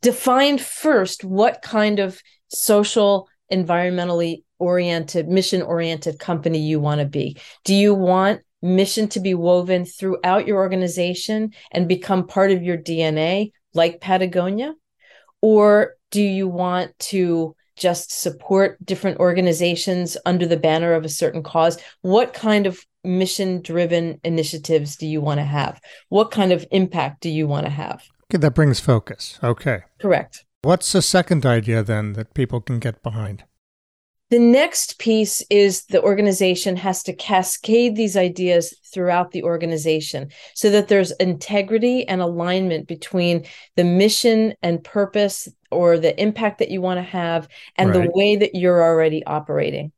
Define 0.00 0.58
first 0.58 1.24
what 1.24 1.62
kind 1.62 1.98
of 1.98 2.20
social, 2.48 3.28
environmentally 3.52 4.42
oriented, 4.58 5.28
mission 5.28 5.62
oriented 5.62 6.18
company 6.18 6.58
you 6.58 6.80
want 6.80 7.00
to 7.00 7.06
be. 7.06 7.36
Do 7.64 7.74
you 7.74 7.94
want 7.94 8.40
mission 8.62 9.08
to 9.08 9.20
be 9.20 9.34
woven 9.34 9.84
throughout 9.84 10.46
your 10.46 10.58
organization 10.58 11.52
and 11.70 11.88
become 11.88 12.26
part 12.26 12.52
of 12.52 12.62
your 12.62 12.78
DNA, 12.78 13.52
like 13.74 14.00
Patagonia? 14.00 14.74
Or 15.40 15.94
do 16.10 16.22
you 16.22 16.46
want 16.46 16.96
to 16.98 17.56
just 17.76 18.12
support 18.12 18.84
different 18.84 19.18
organizations 19.18 20.16
under 20.24 20.46
the 20.46 20.56
banner 20.56 20.92
of 20.94 21.04
a 21.04 21.08
certain 21.08 21.42
cause? 21.42 21.78
What 22.02 22.32
kind 22.32 22.66
of 22.66 22.84
mission 23.04 23.60
driven 23.62 24.20
initiatives 24.24 24.96
do 24.96 25.06
you 25.06 25.20
want 25.20 25.38
to 25.38 25.44
have? 25.44 25.80
What 26.08 26.30
kind 26.30 26.52
of 26.52 26.66
impact 26.70 27.22
do 27.22 27.28
you 27.28 27.46
want 27.46 27.66
to 27.66 27.72
have? 27.72 28.02
Okay, 28.30 28.38
that 28.38 28.54
brings 28.54 28.80
focus. 28.80 29.38
Okay. 29.42 29.82
Correct. 30.00 30.44
What's 30.62 30.92
the 30.92 31.02
second 31.02 31.44
idea 31.44 31.82
then 31.82 32.12
that 32.12 32.34
people 32.34 32.60
can 32.60 32.78
get 32.78 33.02
behind? 33.02 33.44
The 34.30 34.38
next 34.38 34.98
piece 34.98 35.42
is 35.50 35.84
the 35.84 36.02
organization 36.02 36.76
has 36.76 37.02
to 37.02 37.12
cascade 37.12 37.96
these 37.96 38.16
ideas 38.16 38.74
throughout 38.90 39.32
the 39.32 39.42
organization 39.42 40.30
so 40.54 40.70
that 40.70 40.88
there's 40.88 41.10
integrity 41.12 42.08
and 42.08 42.22
alignment 42.22 42.88
between 42.88 43.44
the 43.76 43.84
mission 43.84 44.54
and 44.62 44.82
purpose 44.82 45.48
or 45.70 45.98
the 45.98 46.18
impact 46.18 46.60
that 46.60 46.70
you 46.70 46.80
want 46.80 46.96
to 46.96 47.02
have 47.02 47.46
and 47.76 47.92
the 47.92 48.10
way 48.14 48.36
that 48.36 48.54
you're 48.54 48.82
already 48.82 49.22
operating. 49.26 49.92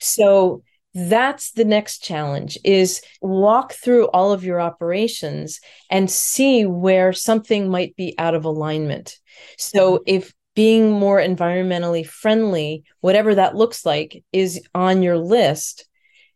So 0.00 0.62
that's 0.96 1.52
the 1.52 1.64
next 1.66 2.02
challenge 2.02 2.56
is 2.64 3.02
walk 3.20 3.74
through 3.74 4.08
all 4.08 4.32
of 4.32 4.44
your 4.44 4.62
operations 4.62 5.60
and 5.90 6.10
see 6.10 6.64
where 6.64 7.12
something 7.12 7.68
might 7.68 7.94
be 7.96 8.14
out 8.16 8.34
of 8.34 8.46
alignment. 8.46 9.18
So 9.58 9.96
mm-hmm. 9.96 10.02
if 10.06 10.32
being 10.54 10.90
more 10.90 11.18
environmentally 11.18 12.06
friendly, 12.06 12.84
whatever 13.02 13.34
that 13.34 13.54
looks 13.54 13.84
like, 13.84 14.24
is 14.32 14.66
on 14.74 15.02
your 15.02 15.18
list, 15.18 15.86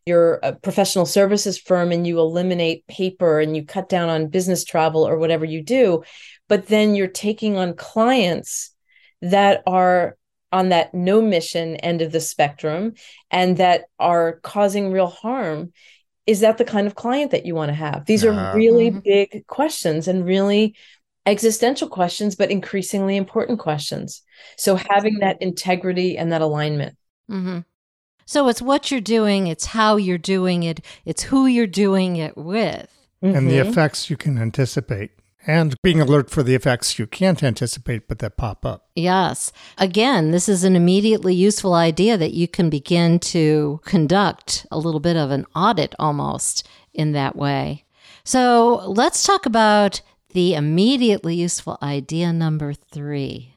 you're 0.05 0.39
a 0.43 0.53
professional 0.53 1.07
services 1.07 1.57
firm 1.57 1.91
and 1.91 2.05
you 2.05 2.19
eliminate 2.19 2.85
paper 2.85 3.39
and 3.39 3.55
you 3.55 3.65
cut 3.65 3.89
down 3.89 4.09
on 4.09 4.27
business 4.27 4.63
travel 4.63 5.07
or 5.07 5.17
whatever 5.17 5.43
you 5.43 5.63
do, 5.63 6.03
but 6.47 6.67
then 6.67 6.93
you're 6.93 7.07
taking 7.07 7.57
on 7.57 7.73
clients 7.75 8.75
that 9.23 9.63
are 9.65 10.17
on 10.51 10.69
that 10.69 10.93
no 10.93 11.21
mission 11.21 11.75
end 11.77 12.01
of 12.01 12.11
the 12.11 12.19
spectrum 12.19 12.93
and 13.29 13.57
that 13.57 13.85
are 13.99 14.39
causing 14.43 14.91
real 14.91 15.07
harm. 15.07 15.71
Is 16.27 16.41
that 16.41 16.57
the 16.57 16.65
kind 16.65 16.87
of 16.87 16.95
client 16.95 17.31
that 17.31 17.45
you 17.45 17.55
want 17.55 17.69
to 17.69 17.75
have? 17.75 18.05
These 18.05 18.23
Uh, 18.23 18.29
are 18.29 18.55
really 18.55 18.91
Mhm. 18.91 19.03
big 19.03 19.47
questions 19.47 20.07
and 20.07 20.25
really 20.25 20.75
existential 21.25 21.87
questions, 21.87 22.35
but 22.35 22.51
increasingly 22.51 23.15
important 23.15 23.59
questions. 23.59 24.21
So 24.57 24.75
having 24.75 25.19
that 25.19 25.41
integrity 25.41 26.17
and 26.17 26.31
that 26.31 26.41
alignment. 26.41 26.95
hmm 27.29 27.59
So, 28.25 28.47
it's 28.47 28.61
what 28.61 28.91
you're 28.91 29.01
doing, 29.01 29.47
it's 29.47 29.65
how 29.67 29.97
you're 29.97 30.17
doing 30.17 30.63
it, 30.63 30.79
it's 31.05 31.23
who 31.23 31.47
you're 31.47 31.67
doing 31.67 32.15
it 32.17 32.37
with. 32.37 32.87
And 33.21 33.47
the 33.49 33.59
effects 33.59 34.09
you 34.09 34.17
can 34.17 34.37
anticipate. 34.37 35.11
And 35.47 35.75
being 35.81 35.99
alert 35.99 36.29
for 36.29 36.43
the 36.43 36.55
effects 36.55 36.99
you 36.99 37.07
can't 37.07 37.41
anticipate 37.41 38.07
but 38.07 38.19
that 38.19 38.37
pop 38.37 38.65
up. 38.65 38.89
Yes. 38.95 39.51
Again, 39.77 40.31
this 40.31 40.47
is 40.47 40.63
an 40.63 40.75
immediately 40.75 41.33
useful 41.33 41.73
idea 41.73 42.17
that 42.17 42.33
you 42.33 42.47
can 42.47 42.69
begin 42.69 43.19
to 43.19 43.79
conduct 43.83 44.65
a 44.71 44.77
little 44.77 44.99
bit 44.99 45.17
of 45.17 45.31
an 45.31 45.45
audit 45.55 45.95
almost 45.97 46.67
in 46.93 47.13
that 47.13 47.35
way. 47.35 47.85
So 48.23 48.83
let's 48.87 49.23
talk 49.23 49.45
about 49.45 50.01
the 50.33 50.53
immediately 50.53 51.35
useful 51.35 51.77
idea 51.81 52.31
number 52.31 52.73
three. 52.73 53.55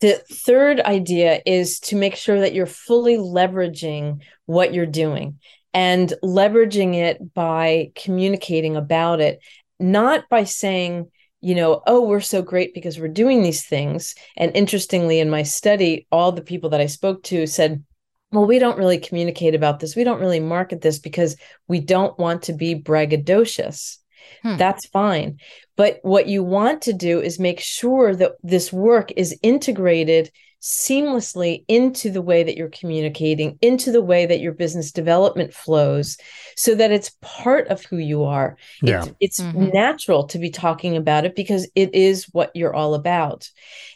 The 0.00 0.22
third 0.30 0.80
idea 0.80 1.40
is 1.46 1.80
to 1.80 1.96
make 1.96 2.16
sure 2.16 2.40
that 2.40 2.52
you're 2.52 2.66
fully 2.66 3.16
leveraging 3.16 4.20
what 4.44 4.74
you're 4.74 4.84
doing 4.84 5.38
and 5.72 6.12
leveraging 6.22 6.94
it 6.94 7.34
by 7.34 7.92
communicating 7.94 8.76
about 8.76 9.20
it, 9.20 9.40
not 9.78 10.28
by 10.28 10.44
saying, 10.44 11.10
you 11.40 11.54
know, 11.54 11.82
oh, 11.86 12.06
we're 12.06 12.20
so 12.20 12.42
great 12.42 12.74
because 12.74 12.98
we're 12.98 13.08
doing 13.08 13.42
these 13.42 13.64
things. 13.66 14.14
And 14.36 14.54
interestingly, 14.56 15.20
in 15.20 15.30
my 15.30 15.42
study, 15.42 16.06
all 16.10 16.32
the 16.32 16.42
people 16.42 16.70
that 16.70 16.80
I 16.80 16.86
spoke 16.86 17.22
to 17.24 17.46
said, 17.46 17.84
well, 18.32 18.46
we 18.46 18.58
don't 18.58 18.78
really 18.78 18.98
communicate 18.98 19.54
about 19.54 19.78
this. 19.78 19.94
We 19.94 20.04
don't 20.04 20.20
really 20.20 20.40
market 20.40 20.80
this 20.80 20.98
because 20.98 21.36
we 21.68 21.80
don't 21.80 22.18
want 22.18 22.42
to 22.42 22.52
be 22.52 22.74
braggadocious. 22.74 23.98
Hmm. 24.42 24.56
That's 24.56 24.86
fine. 24.86 25.38
But 25.76 26.00
what 26.02 26.26
you 26.26 26.42
want 26.42 26.82
to 26.82 26.92
do 26.92 27.20
is 27.20 27.38
make 27.38 27.60
sure 27.60 28.14
that 28.16 28.32
this 28.42 28.72
work 28.72 29.12
is 29.16 29.38
integrated 29.42 30.30
seamlessly 30.62 31.64
into 31.68 32.10
the 32.10 32.22
way 32.22 32.42
that 32.42 32.56
you're 32.56 32.68
communicating, 32.70 33.58
into 33.60 33.92
the 33.92 34.02
way 34.02 34.26
that 34.26 34.40
your 34.40 34.52
business 34.52 34.90
development 34.90 35.52
flows, 35.52 36.16
so 36.56 36.74
that 36.74 36.90
it's 36.90 37.16
part 37.20 37.68
of 37.68 37.84
who 37.84 37.98
you 37.98 38.24
are. 38.24 38.56
Yeah. 38.82 39.04
It's, 39.20 39.40
it's 39.40 39.40
Mhm. 39.40 39.72
natural 39.72 40.26
to 40.28 40.38
be 40.38 40.50
talking 40.50 40.96
about 40.96 41.24
it 41.24 41.36
because 41.36 41.70
it 41.74 41.94
is 41.94 42.24
what 42.32 42.50
you're 42.54 42.74
all 42.74 42.94
about. 42.94 43.48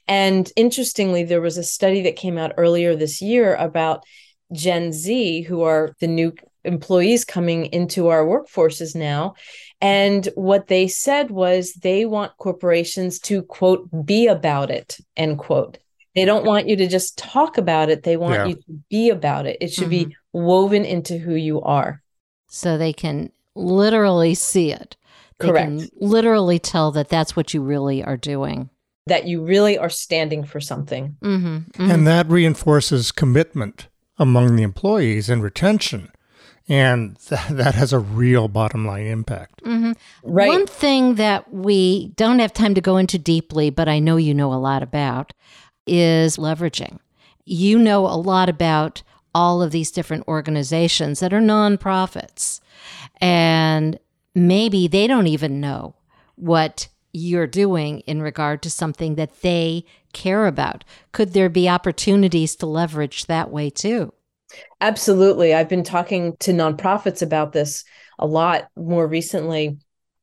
And 0.07 0.51
interestingly, 0.57 1.25
there 1.25 1.41
was 1.41 1.57
a 1.57 1.63
study 1.65 2.03
that 2.03 2.17
came 2.17 2.39
out 2.39 2.53
earlier 2.57 2.95
this 2.95 3.21
year 3.23 3.55
about 3.55 4.05
Gen 4.53 4.93
Z, 4.93 5.43
who 5.43 5.63
are 5.63 5.95
the 6.01 6.09
new 6.09 6.35
employees 6.65 7.25
coming 7.25 7.67
into 7.67 8.09
our 8.09 8.25
workforces 8.25 8.95
now. 8.95 9.35
And 9.81 10.29
what 10.35 10.67
they 10.67 10.89
said 10.89 11.31
was 11.31 11.73
they 11.73 12.05
want 12.05 12.37
corporations 12.37 13.19
to, 13.21 13.43
quote, 13.43 13.89
be 14.05 14.27
about 14.27 14.71
it, 14.71 14.99
end 15.17 15.39
quote. 15.39 15.79
They 16.15 16.25
don't 16.25 16.45
want 16.45 16.69
you 16.69 16.77
to 16.77 16.87
just 16.89 17.17
talk 17.19 17.57
about 17.59 17.89
it. 17.89 18.03
They 18.03 18.17
want 18.17 18.35
Yeah. 18.35 18.47
you 18.47 18.55
to 18.55 18.81
be 18.91 19.11
about 19.11 19.47
it. 19.47 19.57
It 19.61 19.73
should 19.73 19.91
be 19.91 20.17
woven 20.33 20.85
into 20.85 21.19
who 21.19 21.35
you 21.35 21.61
are. 21.63 22.03
So 22.49 22.77
they 22.77 22.93
can 22.93 23.31
literally 23.55 24.35
see 24.35 24.73
it. 24.73 24.97
They 25.39 25.47
can 25.53 25.79
Correct. 25.79 25.93
literally 26.01 26.59
tell 26.59 26.91
that 26.93 27.09
that's 27.09 27.35
what 27.37 27.55
you 27.55 27.63
really 27.63 28.03
are 28.03 28.17
doing. 28.17 28.71
That 29.07 29.27
you 29.27 29.43
really 29.45 29.79
are 29.79 29.89
standing 29.89 30.45
for 30.45 30.61
something. 30.61 31.17
Mm-hmm. 31.23 31.81
And 31.91 32.07
that 32.07 32.29
reinforces 32.29 33.13
commitment 33.13 33.89
among 34.19 34.57
the 34.57 34.63
employees 34.63 35.31
and 35.31 35.43
retention. 35.43 36.11
And 36.69 37.19
th- 37.19 37.41
that 37.51 37.75
has 37.75 37.93
a 37.93 37.99
real 37.99 38.49
bottom 38.49 38.87
line 38.87 39.07
impact. 39.07 39.63
mm-hmm. 39.65 39.93
Right. 40.23 40.49
One 40.49 40.67
thing 40.67 41.15
that 41.15 41.53
we 41.53 42.13
don't 42.17 42.39
have 42.41 42.53
time 42.53 42.75
to 42.75 42.81
go 42.81 42.97
into 42.97 43.19
deeply, 43.19 43.71
but 43.71 43.89
I 43.89 43.99
know 43.99 44.17
you 44.17 44.35
know 44.35 44.53
a 44.53 44.61
lot 44.61 44.83
about, 44.83 45.33
is 45.87 46.37
leveraging. 46.37 46.99
You 47.45 47.79
know 47.79 48.07
a 48.07 48.17
lot 48.17 48.49
about 48.49 49.03
all 49.35 49.63
of 49.63 49.71
these 49.71 49.91
different 49.91 50.27
organizations 50.29 51.21
that 51.21 51.33
are 51.33 51.41
nonprofits, 51.41 52.61
and 53.21 53.99
maybe 54.35 54.89
they 54.89 55.07
don't 55.07 55.27
even 55.27 55.61
know 55.61 55.95
what 56.37 56.89
you're 57.13 57.47
doing 57.47 58.01
in 58.01 58.23
regard 58.23 58.63
to 58.63 58.71
something 58.71 59.17
that 59.17 59.43
they 59.43 59.85
care 60.13 60.47
about. 60.47 60.85
Could 61.13 61.33
there 61.33 61.49
be 61.49 61.69
opportunities 61.69 62.57
to 62.57 62.67
leverage 62.67 63.27
that 63.27 63.51
way 63.51 63.71
too? 63.71 64.13
Absolutely. 64.81 65.55
I've 65.55 65.69
been 65.69 65.85
talking 65.85 66.37
to 66.41 66.53
nonprofits 66.53 67.23
about 67.23 67.53
this 67.53 67.85
a 68.19 68.27
lot 68.27 68.69
more 68.77 69.07
recently. 69.07 69.79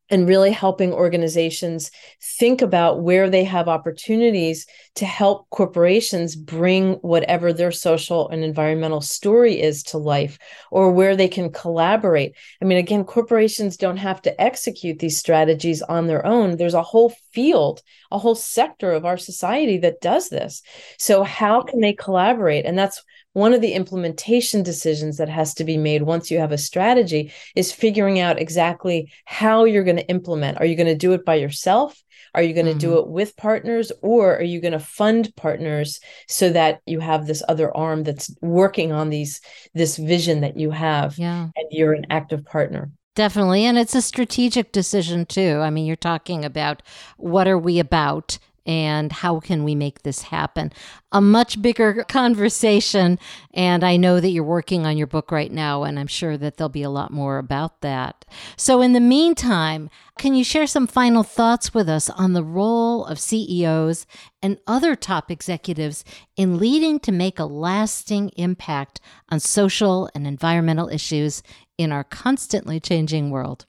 And 0.09 0.27
really 0.27 0.51
helping 0.51 0.93
organizations 0.93 1.91
think 2.21 2.61
about 2.61 3.01
where 3.01 3.29
they 3.29 3.43
have 3.43 3.67
opportunities 3.67 4.65
to 4.95 5.05
help 5.05 5.49
corporations 5.49 6.35
bring 6.35 6.93
whatever 6.95 7.51
their 7.51 7.71
social 7.71 8.29
and 8.29 8.43
environmental 8.43 9.01
story 9.01 9.59
is 9.59 9.83
to 9.83 9.97
life 9.97 10.39
or 10.71 10.91
where 10.91 11.15
they 11.15 11.27
can 11.27 11.51
collaborate. 11.51 12.33
I 12.61 12.65
mean, 12.65 12.77
again, 12.77 13.03
corporations 13.03 13.77
don't 13.77 13.97
have 13.97 14.21
to 14.23 14.41
execute 14.41 14.99
these 14.99 15.17
strategies 15.17 15.81
on 15.81 16.07
their 16.07 16.25
own. 16.25 16.57
There's 16.57 16.73
a 16.73 16.81
whole 16.81 17.13
field, 17.31 17.81
a 18.11 18.17
whole 18.17 18.35
sector 18.35 18.91
of 18.91 19.05
our 19.05 19.17
society 19.17 19.77
that 19.79 20.01
does 20.01 20.29
this. 20.29 20.61
So, 20.97 21.23
how 21.23 21.61
can 21.61 21.81
they 21.81 21.93
collaborate? 21.93 22.65
And 22.65 22.77
that's 22.77 23.03
one 23.37 23.53
of 23.53 23.61
the 23.61 23.73
implementation 23.73 24.63
decisions 24.63 25.17
that 25.17 25.29
has 25.29 25.53
to 25.53 25.63
be 25.63 25.77
made 25.77 26.01
once 26.01 26.31
you 26.31 26.39
have 26.39 26.51
a 26.51 26.57
strategy 26.57 27.31
is 27.55 27.71
figuring 27.71 28.19
out 28.19 28.39
exactly 28.39 29.11
how 29.25 29.63
you're 29.63 29.83
going 29.83 29.95
to 29.95 30.09
implement. 30.09 30.59
Are 30.59 30.65
you 30.65 30.75
going 30.75 30.87
to 30.87 30.95
do 30.95 31.13
it 31.13 31.23
by 31.23 31.35
yourself? 31.35 32.03
Are 32.33 32.41
you 32.41 32.55
going 32.55 32.65
to 32.65 32.71
mm-hmm. 32.71 32.79
do 32.79 32.97
it 32.97 33.07
with 33.07 33.37
partners 33.37 33.91
or 34.01 34.35
are 34.37 34.43
you 34.43 34.59
going 34.59 34.71
to 34.71 34.79
fund 34.79 35.35
partners 35.35 35.99
so 36.27 36.49
that 36.49 36.81
you 36.87 36.99
have 36.99 37.27
this 37.27 37.43
other 37.47 37.75
arm 37.77 38.03
that's 38.03 38.35
working 38.41 38.91
on 38.91 39.11
these 39.11 39.39
this 39.75 39.97
vision 39.97 40.41
that 40.41 40.57
you 40.57 40.71
have 40.71 41.19
yeah. 41.19 41.43
and 41.43 41.67
you're 41.69 41.93
an 41.93 42.07
active 42.09 42.43
partner? 42.43 42.89
Definitely. 43.13 43.65
And 43.65 43.77
it's 43.77 43.93
a 43.93 44.01
strategic 44.01 44.71
decision 44.71 45.27
too. 45.27 45.59
I 45.61 45.69
mean, 45.69 45.85
you're 45.85 45.95
talking 45.95 46.43
about 46.43 46.81
what 47.17 47.47
are 47.47 47.59
we 47.59 47.77
about 47.77 48.39
and 48.67 49.13
how 49.13 49.39
can 49.39 49.63
we 49.63 49.73
make 49.73 50.03
this 50.03 50.23
happen? 50.23 50.73
A 51.13 51.21
much 51.21 51.61
bigger 51.61 52.03
conversation. 52.09 53.17
And 53.53 53.83
I 53.83 53.95
know 53.95 54.19
that 54.19 54.29
you're 54.29 54.43
working 54.43 54.85
on 54.85 54.97
your 54.97 55.07
book 55.07 55.31
right 55.31 55.51
now, 55.51 55.83
and 55.83 55.97
I'm 55.97 56.07
sure 56.07 56.37
that 56.37 56.57
there'll 56.57 56.69
be 56.69 56.83
a 56.83 56.89
lot 56.89 57.11
more 57.11 57.37
about 57.37 57.81
that. 57.81 58.25
So, 58.57 58.81
in 58.81 58.91
the 58.91 58.99
meantime, 58.99 59.89
can 60.19 60.35
you 60.35 60.43
share 60.43 60.67
some 60.67 60.85
final 60.85 61.23
thoughts 61.23 61.73
with 61.73 61.87
us 61.87 62.09
on 62.09 62.33
the 62.33 62.43
role 62.43 63.05
of 63.05 63.19
CEOs 63.19 64.05
and 64.41 64.59
other 64.67 64.95
top 64.95 65.31
executives 65.31 66.03
in 66.35 66.57
leading 66.57 66.99
to 66.99 67.11
make 67.11 67.39
a 67.39 67.45
lasting 67.45 68.29
impact 68.35 68.99
on 69.29 69.39
social 69.39 70.09
and 70.13 70.27
environmental 70.27 70.89
issues 70.89 71.41
in 71.77 71.91
our 71.91 72.03
constantly 72.03 72.79
changing 72.79 73.29
world? 73.29 73.65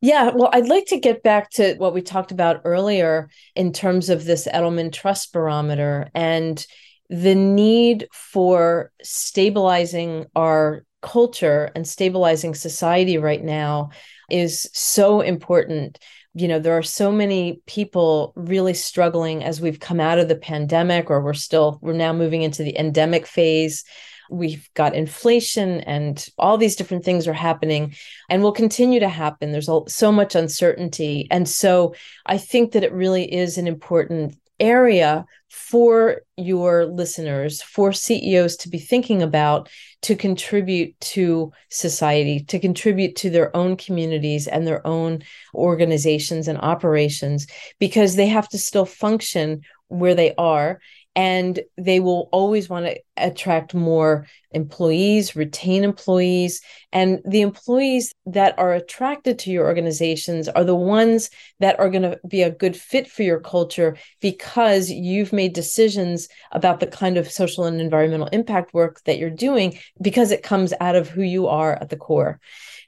Yeah, 0.00 0.30
well, 0.32 0.50
I'd 0.52 0.68
like 0.68 0.86
to 0.86 1.00
get 1.00 1.24
back 1.24 1.50
to 1.52 1.74
what 1.74 1.92
we 1.92 2.02
talked 2.02 2.30
about 2.30 2.62
earlier 2.64 3.28
in 3.56 3.72
terms 3.72 4.10
of 4.10 4.24
this 4.24 4.46
Edelman 4.46 4.92
Trust 4.92 5.32
Barometer 5.32 6.08
and 6.14 6.64
the 7.10 7.34
need 7.34 8.06
for 8.12 8.92
stabilizing 9.02 10.26
our 10.36 10.84
culture 11.02 11.72
and 11.74 11.86
stabilizing 11.86 12.54
society 12.54 13.18
right 13.18 13.42
now 13.42 13.90
is 14.30 14.70
so 14.72 15.20
important. 15.20 15.98
You 16.34 16.46
know, 16.46 16.60
there 16.60 16.78
are 16.78 16.82
so 16.82 17.10
many 17.10 17.60
people 17.66 18.32
really 18.36 18.74
struggling 18.74 19.42
as 19.42 19.60
we've 19.60 19.80
come 19.80 19.98
out 19.98 20.20
of 20.20 20.28
the 20.28 20.36
pandemic, 20.36 21.10
or 21.10 21.22
we're 21.22 21.34
still, 21.34 21.78
we're 21.82 21.92
now 21.92 22.12
moving 22.12 22.42
into 22.42 22.62
the 22.62 22.78
endemic 22.78 23.26
phase. 23.26 23.82
We've 24.30 24.68
got 24.74 24.94
inflation 24.94 25.80
and 25.80 26.26
all 26.38 26.58
these 26.58 26.76
different 26.76 27.04
things 27.04 27.26
are 27.26 27.32
happening 27.32 27.94
and 28.28 28.42
will 28.42 28.52
continue 28.52 29.00
to 29.00 29.08
happen. 29.08 29.52
There's 29.52 29.70
so 29.88 30.12
much 30.12 30.34
uncertainty. 30.34 31.26
And 31.30 31.48
so 31.48 31.94
I 32.26 32.38
think 32.38 32.72
that 32.72 32.84
it 32.84 32.92
really 32.92 33.32
is 33.32 33.58
an 33.58 33.66
important 33.66 34.36
area 34.60 35.24
for 35.48 36.22
your 36.36 36.86
listeners, 36.86 37.62
for 37.62 37.92
CEOs 37.92 38.56
to 38.56 38.68
be 38.68 38.78
thinking 38.78 39.22
about 39.22 39.68
to 40.02 40.14
contribute 40.14 40.98
to 41.00 41.52
society, 41.70 42.40
to 42.40 42.58
contribute 42.58 43.16
to 43.16 43.30
their 43.30 43.54
own 43.56 43.76
communities 43.76 44.46
and 44.46 44.66
their 44.66 44.86
own 44.86 45.22
organizations 45.54 46.48
and 46.48 46.58
operations, 46.58 47.46
because 47.78 48.16
they 48.16 48.26
have 48.26 48.48
to 48.48 48.58
still 48.58 48.84
function 48.84 49.62
where 49.88 50.14
they 50.14 50.34
are 50.36 50.80
and 51.18 51.58
they 51.76 51.98
will 51.98 52.28
always 52.30 52.68
want 52.68 52.86
to 52.86 52.96
attract 53.16 53.74
more 53.74 54.24
employees, 54.52 55.34
retain 55.34 55.82
employees. 55.82 56.60
And 56.92 57.18
the 57.24 57.40
employees 57.40 58.14
that 58.26 58.56
are 58.56 58.72
attracted 58.72 59.36
to 59.40 59.50
your 59.50 59.66
organizations 59.66 60.48
are 60.48 60.62
the 60.62 60.76
ones 60.76 61.30
that 61.58 61.76
are 61.80 61.90
going 61.90 62.02
to 62.02 62.20
be 62.28 62.42
a 62.42 62.52
good 62.52 62.76
fit 62.76 63.10
for 63.10 63.24
your 63.24 63.40
culture 63.40 63.96
because 64.20 64.90
you've 64.90 65.32
made 65.32 65.54
decisions 65.54 66.28
about 66.52 66.78
the 66.78 66.86
kind 66.86 67.16
of 67.16 67.28
social 67.28 67.64
and 67.64 67.80
environmental 67.80 68.28
impact 68.28 68.72
work 68.72 69.02
that 69.02 69.18
you're 69.18 69.28
doing 69.28 69.76
because 70.00 70.30
it 70.30 70.44
comes 70.44 70.72
out 70.80 70.94
of 70.94 71.08
who 71.08 71.22
you 71.22 71.48
are 71.48 71.72
at 71.80 71.88
the 71.88 71.96
core 71.96 72.38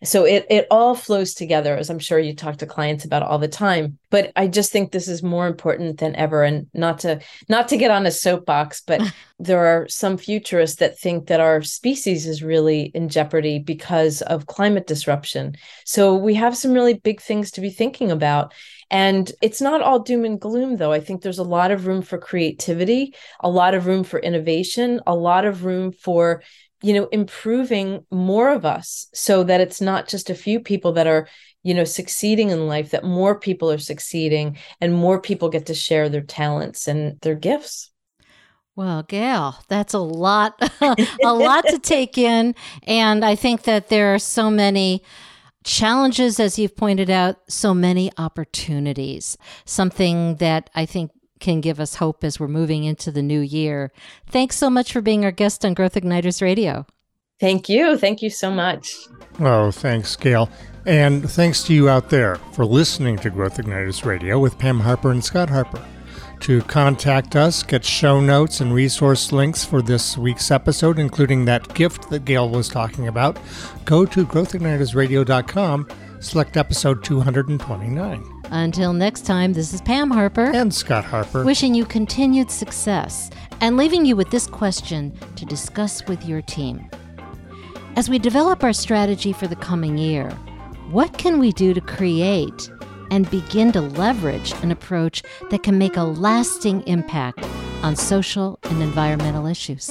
so 0.02 0.24
it 0.24 0.46
it 0.48 0.66
all 0.70 0.94
flows 0.94 1.34
together 1.34 1.76
as 1.76 1.90
i'm 1.90 1.98
sure 1.98 2.18
you 2.18 2.34
talk 2.34 2.56
to 2.56 2.66
clients 2.66 3.04
about 3.04 3.22
all 3.22 3.38
the 3.38 3.48
time. 3.48 3.98
But 4.10 4.32
i 4.36 4.46
just 4.46 4.72
think 4.72 4.90
this 4.90 5.08
is 5.08 5.22
more 5.22 5.46
important 5.46 5.98
than 5.98 6.16
ever 6.16 6.42
and 6.42 6.66
not 6.74 7.00
to 7.00 7.20
not 7.48 7.68
to 7.68 7.76
get 7.76 7.90
on 7.90 8.06
a 8.06 8.10
soapbox 8.10 8.82
but 8.86 9.02
there 9.40 9.66
are 9.66 9.88
some 9.88 10.18
futurists 10.18 10.76
that 10.76 10.98
think 10.98 11.26
that 11.28 11.40
our 11.40 11.62
species 11.62 12.26
is 12.26 12.42
really 12.42 12.90
in 12.94 13.08
jeopardy 13.08 13.58
because 13.58 14.20
of 14.22 14.46
climate 14.46 14.86
disruption. 14.86 15.56
So 15.86 16.14
we 16.14 16.34
have 16.34 16.56
some 16.56 16.72
really 16.72 16.94
big 16.94 17.22
things 17.22 17.50
to 17.52 17.62
be 17.62 17.70
thinking 17.70 18.10
about. 18.10 18.52
And 18.90 19.30
it's 19.40 19.60
not 19.60 19.80
all 19.80 20.00
doom 20.00 20.24
and 20.24 20.40
gloom, 20.40 20.76
though. 20.76 20.92
I 20.92 21.00
think 21.00 21.22
there's 21.22 21.38
a 21.38 21.44
lot 21.44 21.70
of 21.70 21.86
room 21.86 22.02
for 22.02 22.18
creativity, 22.18 23.14
a 23.40 23.48
lot 23.48 23.74
of 23.74 23.86
room 23.86 24.04
for 24.04 24.18
innovation, 24.18 25.00
a 25.06 25.14
lot 25.14 25.44
of 25.44 25.64
room 25.64 25.92
for 25.92 26.42
you 26.82 26.92
know 26.94 27.06
improving 27.12 28.04
more 28.10 28.50
of 28.50 28.64
us 28.64 29.06
so 29.12 29.44
that 29.44 29.60
it's 29.60 29.80
not 29.80 30.08
just 30.08 30.30
a 30.30 30.34
few 30.34 30.60
people 30.60 30.92
that 30.92 31.06
are 31.06 31.28
you 31.62 31.74
know 31.74 31.84
succeeding 31.84 32.50
in 32.50 32.66
life 32.66 32.90
that 32.90 33.04
more 33.04 33.38
people 33.38 33.70
are 33.70 33.78
succeeding 33.78 34.56
and 34.80 34.94
more 34.94 35.20
people 35.20 35.48
get 35.48 35.66
to 35.66 35.74
share 35.74 36.08
their 36.08 36.22
talents 36.22 36.88
and 36.88 37.20
their 37.20 37.34
gifts 37.34 37.90
well, 38.76 39.02
Gail, 39.02 39.56
that's 39.68 39.92
a 39.92 39.98
lot, 39.98 40.58
a 40.80 41.34
lot 41.34 41.66
to 41.66 41.78
take 41.78 42.16
in. 42.16 42.54
And 42.84 43.24
I 43.24 43.34
think 43.34 43.64
that 43.64 43.88
there 43.88 44.14
are 44.14 44.18
so 44.18 44.50
many 44.50 45.02
challenges, 45.64 46.40
as 46.40 46.58
you've 46.58 46.76
pointed 46.76 47.10
out, 47.10 47.36
so 47.48 47.74
many 47.74 48.10
opportunities. 48.16 49.36
Something 49.66 50.36
that 50.36 50.70
I 50.74 50.86
think 50.86 51.10
can 51.40 51.60
give 51.60 51.80
us 51.80 51.96
hope 51.96 52.22
as 52.22 52.38
we're 52.38 52.48
moving 52.48 52.84
into 52.84 53.10
the 53.10 53.22
new 53.22 53.40
year. 53.40 53.92
Thanks 54.26 54.56
so 54.56 54.70
much 54.70 54.92
for 54.92 55.00
being 55.00 55.24
our 55.24 55.32
guest 55.32 55.64
on 55.64 55.74
Growth 55.74 55.94
Igniters 55.94 56.40
Radio. 56.40 56.86
Thank 57.40 57.68
you. 57.68 57.96
Thank 57.96 58.22
you 58.22 58.30
so 58.30 58.50
much. 58.50 58.94
Oh, 59.40 59.70
thanks, 59.70 60.14
Gail. 60.14 60.50
And 60.86 61.28
thanks 61.30 61.62
to 61.64 61.74
you 61.74 61.88
out 61.88 62.10
there 62.10 62.36
for 62.52 62.64
listening 62.64 63.16
to 63.18 63.30
Growth 63.30 63.56
Igniters 63.56 64.04
Radio 64.04 64.38
with 64.38 64.58
Pam 64.58 64.80
Harper 64.80 65.10
and 65.10 65.24
Scott 65.24 65.50
Harper. 65.50 65.84
To 66.40 66.62
contact 66.62 67.36
us, 67.36 67.62
get 67.62 67.84
show 67.84 68.18
notes 68.20 68.60
and 68.60 68.72
resource 68.72 69.30
links 69.30 69.62
for 69.62 69.82
this 69.82 70.16
week's 70.16 70.50
episode, 70.50 70.98
including 70.98 71.44
that 71.44 71.74
gift 71.74 72.08
that 72.08 72.24
Gail 72.24 72.48
was 72.48 72.68
talking 72.68 73.08
about, 73.08 73.38
go 73.84 74.06
to 74.06 74.24
growthignitersradio.com, 74.24 75.88
select 76.20 76.56
episode 76.56 77.04
229. 77.04 78.39
Until 78.50 78.92
next 78.92 79.26
time, 79.26 79.52
this 79.52 79.72
is 79.72 79.80
Pam 79.80 80.10
Harper 80.10 80.50
and 80.52 80.74
Scott 80.74 81.04
Harper 81.04 81.44
wishing 81.44 81.72
you 81.72 81.84
continued 81.84 82.50
success 82.50 83.30
and 83.60 83.76
leaving 83.76 84.04
you 84.04 84.16
with 84.16 84.30
this 84.30 84.46
question 84.46 85.16
to 85.36 85.44
discuss 85.44 86.04
with 86.06 86.24
your 86.24 86.42
team. 86.42 86.88
As 87.94 88.10
we 88.10 88.18
develop 88.18 88.64
our 88.64 88.72
strategy 88.72 89.32
for 89.32 89.46
the 89.46 89.56
coming 89.56 89.98
year, 89.98 90.30
what 90.90 91.16
can 91.16 91.38
we 91.38 91.52
do 91.52 91.72
to 91.74 91.80
create 91.80 92.70
and 93.12 93.30
begin 93.30 93.70
to 93.72 93.80
leverage 93.80 94.52
an 94.62 94.72
approach 94.72 95.22
that 95.50 95.62
can 95.62 95.78
make 95.78 95.96
a 95.96 96.02
lasting 96.02 96.82
impact 96.88 97.46
on 97.82 97.94
social 97.94 98.58
and 98.64 98.82
environmental 98.82 99.46
issues? 99.46 99.90